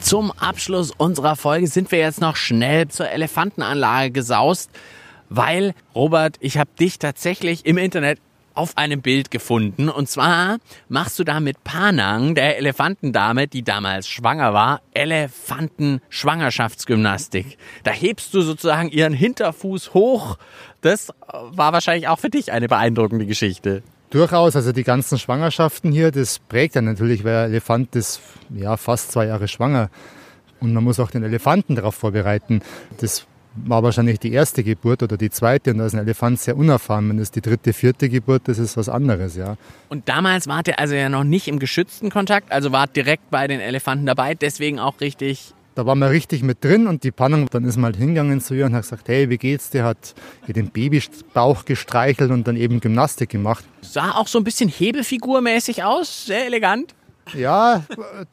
Zum 0.00 0.30
Abschluss 0.32 0.90
unserer 0.90 1.36
Folge 1.36 1.68
sind 1.68 1.90
wir 1.92 2.00
jetzt 2.00 2.20
noch 2.20 2.36
schnell 2.36 2.88
zur 2.88 3.08
Elefantenanlage 3.08 4.10
gesaust, 4.10 4.70
weil, 5.30 5.72
Robert, 5.94 6.36
ich 6.40 6.58
habe 6.58 6.70
dich 6.78 6.98
tatsächlich 6.98 7.64
im 7.64 7.78
Internet 7.78 8.20
auf 8.54 8.76
einem 8.76 9.02
Bild 9.02 9.30
gefunden. 9.30 9.88
Und 9.88 10.08
zwar 10.08 10.58
machst 10.88 11.16
du 11.18 11.24
da 11.24 11.40
mit 11.40 11.64
Panang, 11.64 12.34
der 12.34 12.58
Elefantendame, 12.58 13.48
die 13.48 13.62
damals 13.62 14.06
schwanger 14.08 14.52
war, 14.52 14.82
Elefanten-Schwangerschaftsgymnastik. 14.94 17.56
Da 17.84 17.90
hebst 17.90 18.34
du 18.34 18.42
sozusagen 18.42 18.90
ihren 18.90 19.12
Hinterfuß 19.12 19.94
hoch. 19.94 20.38
Das 20.80 21.12
war 21.32 21.72
wahrscheinlich 21.72 22.08
auch 22.08 22.18
für 22.18 22.30
dich 22.30 22.50
eine 22.52 22.66
beeindruckende 22.68 23.26
Geschichte. 23.26 23.82
Durchaus, 24.10 24.56
also 24.56 24.72
die 24.72 24.82
ganzen 24.82 25.18
Schwangerschaften 25.18 25.92
hier, 25.92 26.10
das 26.10 26.40
prägt 26.40 26.74
ja 26.74 26.82
natürlich, 26.82 27.22
weil 27.22 27.32
der 27.32 27.44
Elefant 27.44 27.94
ist 27.94 28.20
ja 28.52 28.76
fast 28.76 29.12
zwei 29.12 29.26
Jahre 29.26 29.46
schwanger. 29.46 29.88
Und 30.58 30.74
man 30.74 30.82
muss 30.84 31.00
auch 31.00 31.10
den 31.10 31.22
Elefanten 31.22 31.76
darauf 31.76 31.94
vorbereiten. 31.94 32.60
Das 32.98 33.26
war 33.54 33.82
wahrscheinlich 33.82 34.18
die 34.18 34.32
erste 34.32 34.62
Geburt 34.62 35.02
oder 35.02 35.16
die 35.16 35.30
zweite 35.30 35.72
und 35.72 35.78
da 35.78 35.86
ist 35.86 35.94
ein 35.94 36.00
Elefant 36.00 36.38
sehr 36.40 36.56
unerfahren. 36.56 37.08
Wenn 37.08 37.18
es 37.18 37.30
die 37.30 37.40
dritte, 37.40 37.72
vierte 37.72 38.08
Geburt, 38.08 38.42
das 38.46 38.58
ist 38.58 38.76
was 38.76 38.88
anderes, 38.88 39.36
ja. 39.36 39.56
Und 39.88 40.08
damals 40.08 40.46
wart 40.46 40.68
ihr 40.68 40.78
also 40.78 40.94
ja 40.94 41.08
noch 41.08 41.24
nicht 41.24 41.48
im 41.48 41.58
geschützten 41.58 42.10
Kontakt, 42.10 42.52
also 42.52 42.72
wart 42.72 42.94
direkt 42.96 43.30
bei 43.30 43.46
den 43.46 43.60
Elefanten 43.60 44.06
dabei, 44.06 44.34
deswegen 44.34 44.78
auch 44.78 45.00
richtig 45.00 45.54
da 45.76 45.86
waren 45.86 45.98
wir 45.98 46.10
richtig 46.10 46.42
mit 46.42 46.62
drin 46.62 46.86
und 46.86 47.04
die 47.04 47.10
Pannung, 47.10 47.48
dann 47.48 47.64
ist 47.64 47.76
mal 47.76 47.86
halt 47.86 47.96
hingegangen 47.96 48.40
zu 48.40 48.54
ihr 48.54 48.66
und 48.66 48.74
hat 48.74 48.82
gesagt, 48.82 49.08
hey, 49.08 49.30
wie 49.30 49.38
geht's 49.38 49.70
dir? 49.70 49.84
Hat 49.84 50.14
ihr 50.46 50.52
den 50.52 50.68
Babybauch 50.68 51.64
gestreichelt 51.64 52.30
und 52.30 52.46
dann 52.46 52.56
eben 52.56 52.80
Gymnastik 52.80 53.30
gemacht. 53.30 53.64
Sah 53.80 54.12
auch 54.12 54.26
so 54.26 54.38
ein 54.38 54.44
bisschen 54.44 54.68
Hebefigurmäßig 54.68 55.82
aus, 55.82 56.26
sehr 56.26 56.44
elegant. 56.44 56.94
Ja, 57.34 57.84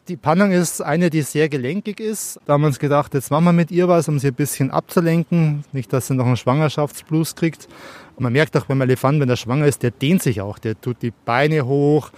die 0.08 0.18
Pannung 0.18 0.52
ist 0.52 0.82
eine, 0.82 1.10
die 1.10 1.22
sehr 1.22 1.50
gelenkig 1.50 2.00
ist. 2.00 2.40
Da 2.46 2.54
haben 2.54 2.62
wir 2.62 2.68
uns 2.68 2.80
gedacht, 2.80 3.14
jetzt 3.14 3.30
machen 3.30 3.46
wir 3.46 3.54
mit 3.54 3.72
ihr 3.72 3.88
was, 3.88 4.08
um 4.08 4.20
sie 4.20 4.28
ein 4.28 4.34
bisschen 4.34 4.72
abzulenken. 4.72 5.64
Nicht, 5.72 5.94
dass 5.94 6.08
sie 6.08 6.16
noch 6.16 6.26
einen 6.26 6.38
Schwangerschaftsblues 6.38 7.36
kriegt. 7.36 7.68
Und 8.16 8.24
man 8.24 8.34
merkt 8.34 8.58
auch 8.58 8.66
beim 8.66 8.82
Elefant, 8.82 9.20
wenn 9.20 9.30
er 9.30 9.38
schwanger 9.38 9.68
ist, 9.68 9.84
der 9.84 9.92
dehnt 9.92 10.24
sich 10.24 10.42
auch. 10.42 10.58
Der 10.58 10.80
tut 10.80 11.02
die 11.02 11.14
Beine 11.26 11.66
hoch, 11.66 12.12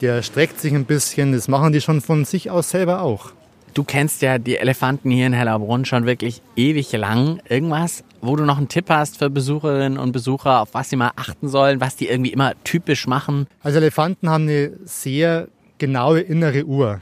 der 0.00 0.22
streckt 0.22 0.60
sich 0.60 0.72
ein 0.72 0.86
bisschen. 0.86 1.32
Das 1.32 1.48
machen 1.48 1.72
die 1.72 1.80
schon 1.80 2.00
von 2.00 2.24
sich 2.24 2.50
aus 2.50 2.70
selber 2.70 3.02
auch. 3.02 3.32
Du 3.74 3.84
kennst 3.84 4.20
ja 4.20 4.38
die 4.38 4.58
Elefanten 4.58 5.10
hier 5.10 5.26
in 5.26 5.32
Hellerbrunn 5.32 5.86
schon 5.86 6.04
wirklich 6.04 6.42
ewig 6.56 6.92
lang. 6.92 7.40
Irgendwas, 7.48 8.04
wo 8.20 8.36
du 8.36 8.44
noch 8.44 8.58
einen 8.58 8.68
Tipp 8.68 8.90
hast 8.90 9.18
für 9.18 9.30
Besucherinnen 9.30 9.98
und 9.98 10.12
Besucher, 10.12 10.60
auf 10.60 10.74
was 10.74 10.90
sie 10.90 10.96
mal 10.96 11.12
achten 11.16 11.48
sollen, 11.48 11.80
was 11.80 11.96
die 11.96 12.08
irgendwie 12.08 12.32
immer 12.32 12.52
typisch 12.64 13.06
machen? 13.06 13.46
Also 13.62 13.78
Elefanten 13.78 14.28
haben 14.28 14.42
eine 14.42 14.72
sehr 14.84 15.48
genaue 15.78 16.20
innere 16.20 16.64
Uhr. 16.64 17.00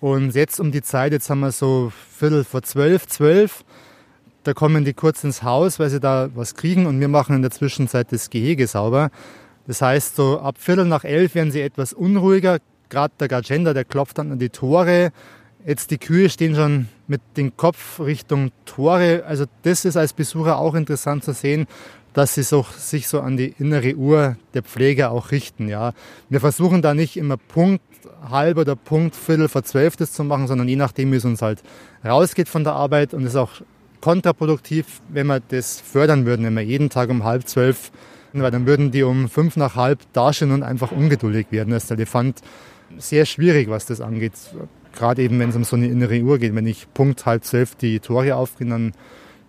Und 0.00 0.34
jetzt 0.34 0.60
um 0.60 0.70
die 0.70 0.82
Zeit, 0.82 1.12
jetzt 1.12 1.28
haben 1.28 1.40
wir 1.40 1.52
so 1.52 1.92
Viertel 2.10 2.44
vor 2.44 2.62
zwölf, 2.62 3.06
zwölf, 3.06 3.64
da 4.44 4.54
kommen 4.54 4.84
die 4.84 4.94
kurz 4.94 5.24
ins 5.24 5.42
Haus, 5.42 5.78
weil 5.78 5.90
sie 5.90 6.00
da 6.00 6.30
was 6.34 6.54
kriegen 6.54 6.86
und 6.86 7.00
wir 7.00 7.08
machen 7.08 7.36
in 7.36 7.42
der 7.42 7.50
Zwischenzeit 7.50 8.12
das 8.12 8.30
Gehege 8.30 8.66
sauber. 8.66 9.10
Das 9.66 9.82
heißt, 9.82 10.16
so 10.16 10.40
ab 10.40 10.56
Viertel 10.58 10.86
nach 10.86 11.04
elf 11.04 11.34
werden 11.34 11.50
sie 11.50 11.60
etwas 11.60 11.92
unruhiger. 11.92 12.58
Gerade 12.88 13.12
der 13.20 13.28
Gagenda, 13.28 13.74
der 13.74 13.84
klopft 13.84 14.18
dann 14.18 14.32
an 14.32 14.38
die 14.38 14.48
Tore. 14.48 15.12
Jetzt 15.66 15.90
die 15.90 15.98
Kühe 15.98 16.30
stehen 16.30 16.54
schon 16.54 16.88
mit 17.08 17.20
dem 17.36 17.56
Kopf 17.56 18.00
Richtung 18.00 18.50
Tore. 18.64 19.24
Also 19.26 19.44
das 19.62 19.84
ist 19.84 19.96
als 19.96 20.14
Besucher 20.14 20.58
auch 20.58 20.74
interessant 20.74 21.24
zu 21.24 21.32
sehen 21.32 21.66
dass 22.18 22.34
sie 22.34 22.42
so, 22.42 22.66
sich 22.76 23.06
so 23.06 23.20
an 23.20 23.36
die 23.36 23.54
innere 23.58 23.94
Uhr 23.94 24.36
der 24.52 24.64
Pflege 24.64 25.10
auch 25.10 25.30
richten. 25.30 25.68
Ja. 25.68 25.92
Wir 26.28 26.40
versuchen 26.40 26.82
da 26.82 26.92
nicht 26.92 27.16
immer 27.16 27.36
Punkt 27.36 27.82
halb 28.28 28.58
oder 28.58 28.76
Punkt 28.76 29.16
Viertel 29.16 29.48
vor 29.48 29.62
zwölf 29.62 29.96
das 29.96 30.12
zu 30.12 30.24
machen, 30.24 30.46
sondern 30.46 30.68
je 30.68 30.76
nachdem, 30.76 31.12
wie 31.12 31.16
es 31.16 31.24
uns 31.24 31.42
halt 31.42 31.62
rausgeht 32.04 32.48
von 32.48 32.64
der 32.64 32.74
Arbeit 32.74 33.14
und 33.14 33.22
es 33.22 33.30
ist 33.30 33.36
auch 33.36 33.60
kontraproduktiv, 34.00 35.00
wenn 35.08 35.26
wir 35.26 35.40
das 35.40 35.80
fördern 35.80 36.26
würden, 36.26 36.44
wenn 36.46 36.54
wir 36.54 36.62
jeden 36.62 36.90
Tag 36.90 37.10
um 37.10 37.24
halb 37.24 37.48
zwölf, 37.48 37.90
weil 38.32 38.50
dann 38.50 38.66
würden 38.66 38.90
die 38.90 39.02
um 39.02 39.28
fünf 39.28 39.56
nach 39.56 39.76
halb 39.76 40.00
dastehen 40.12 40.52
und 40.52 40.62
einfach 40.62 40.92
ungeduldig 40.92 41.48
werden. 41.50 41.70
Das 41.70 41.84
ist 41.84 41.90
der 41.90 41.96
Elefant 41.96 42.40
sehr 42.96 43.26
schwierig, 43.26 43.68
was 43.68 43.86
das 43.86 44.00
angeht. 44.00 44.32
Gerade 44.94 45.22
eben, 45.22 45.38
wenn 45.38 45.50
es 45.50 45.56
um 45.56 45.64
so 45.64 45.76
eine 45.76 45.86
innere 45.86 46.20
Uhr 46.20 46.38
geht. 46.38 46.54
Wenn 46.54 46.66
ich 46.66 46.92
Punkt 46.94 47.26
halb 47.26 47.44
zwölf 47.44 47.74
die 47.74 48.00
Tore 48.00 48.36
aufgehe, 48.36 48.68
dann 48.68 48.92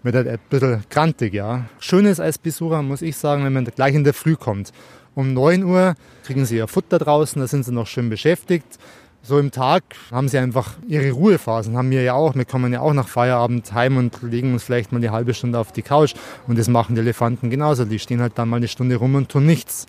wird 0.04 0.16
halt 0.16 0.28
ein 0.28 0.40
bisschen 0.50 0.84
grantig, 0.90 1.34
ja. 1.34 1.66
Schön 1.80 2.06
als 2.08 2.38
Besucher, 2.38 2.82
muss 2.82 3.02
ich 3.02 3.18
sagen, 3.18 3.44
wenn 3.44 3.54
man 3.54 3.66
gleich 3.66 3.96
in 3.96 4.04
der 4.04 4.14
Früh 4.14 4.36
kommt. 4.36 4.72
Um 5.20 5.34
9 5.34 5.66
Uhr 5.66 5.96
kriegen 6.24 6.46
sie 6.46 6.56
ihr 6.56 6.70
Futter 6.70 6.98
draußen, 6.98 7.42
da 7.42 7.48
sind 7.50 7.66
sie 7.66 7.74
noch 7.74 7.88
schön 7.88 8.10
beschäftigt. 8.10 8.80
So 9.22 9.38
im 9.38 9.52
Tag 9.52 9.84
haben 10.12 10.30
sie 10.30 10.38
einfach 10.38 10.78
ihre 10.88 11.12
Ruhephasen, 11.12 11.76
haben 11.76 11.92
wir 11.92 12.04
ja 12.04 12.14
auch. 12.14 12.36
Wir 12.36 12.46
kommen 12.46 12.72
ja 12.72 12.80
auch 12.80 12.94
nach 12.94 13.10
Feierabend 13.10 13.74
heim 13.74 13.98
und 13.98 14.22
legen 14.22 14.54
uns 14.54 14.64
vielleicht 14.64 14.94
mal 14.94 15.00
eine 15.00 15.12
halbe 15.12 15.34
Stunde 15.34 15.60
auf 15.60 15.74
die 15.74 15.82
Couch. 15.82 16.14
Und 16.48 16.58
das 16.58 16.70
machen 16.70 16.96
die 16.96 17.02
Elefanten 17.02 17.50
genauso. 17.50 17.84
Die 17.84 18.00
stehen 18.00 18.22
halt 18.22 18.38
dann 18.38 18.48
mal 18.48 18.56
eine 18.56 18.70
Stunde 18.70 18.96
rum 18.96 19.16
und 19.16 19.28
tun 19.28 19.46
nichts. 19.46 19.88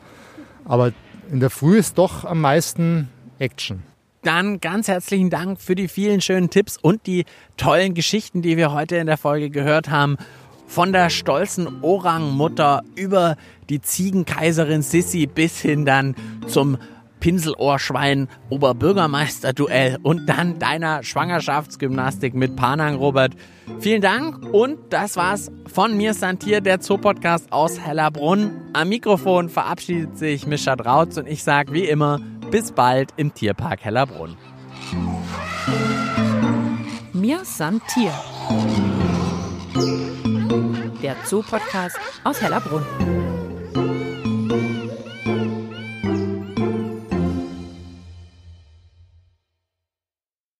Aber 0.64 0.92
in 1.30 1.38
der 1.38 1.50
Früh 1.50 1.78
ist 1.78 1.96
doch 1.96 2.24
am 2.24 2.40
meisten 2.40 3.08
Action. 3.38 3.84
Dann 4.22 4.58
ganz 4.58 4.88
herzlichen 4.88 5.30
Dank 5.30 5.60
für 5.60 5.76
die 5.76 5.86
vielen 5.86 6.20
schönen 6.20 6.50
Tipps 6.50 6.76
und 6.76 7.06
die 7.06 7.24
tollen 7.56 7.94
Geschichten, 7.94 8.42
die 8.42 8.56
wir 8.56 8.72
heute 8.72 8.96
in 8.96 9.06
der 9.06 9.16
Folge 9.16 9.48
gehört 9.48 9.90
haben. 9.90 10.16
Von 10.70 10.92
der 10.92 11.10
stolzen 11.10 11.82
Orang-Mutter 11.82 12.82
über 12.94 13.34
die 13.68 13.80
Ziegenkaiserin 13.80 14.82
Sissi 14.82 15.26
bis 15.26 15.60
hin 15.60 15.84
dann 15.84 16.14
zum 16.46 16.78
Pinselohrschwein 17.18 18.28
Oberbürgermeister-Duell 18.50 19.98
und 20.04 20.28
dann 20.28 20.60
deiner 20.60 21.02
Schwangerschaftsgymnastik 21.02 22.34
mit 22.34 22.54
Panang, 22.54 22.94
Robert. 22.94 23.34
Vielen 23.80 24.00
Dank 24.00 24.44
und 24.54 24.78
das 24.90 25.16
war's 25.16 25.50
von 25.66 25.96
mir, 25.96 26.14
Santier, 26.14 26.60
der 26.60 26.78
Zoopodcast 26.78 27.52
aus 27.52 27.80
Hellerbrunn. 27.80 28.52
Am 28.72 28.90
Mikrofon 28.90 29.48
verabschiedet 29.48 30.18
sich 30.18 30.46
Mischa 30.46 30.76
Drautz 30.76 31.16
und 31.16 31.26
ich 31.26 31.42
sage 31.42 31.72
wie 31.72 31.86
immer 31.86 32.20
bis 32.52 32.70
bald 32.70 33.10
im 33.16 33.34
Tierpark 33.34 33.80
Hellerbrunn. 33.84 34.36
Mir 37.12 37.40
Santier. 37.44 38.12
Der 41.02 41.16
Zoopodcast 41.24 41.98
aus 42.24 42.40
Hellerbrunn. 42.42 43.19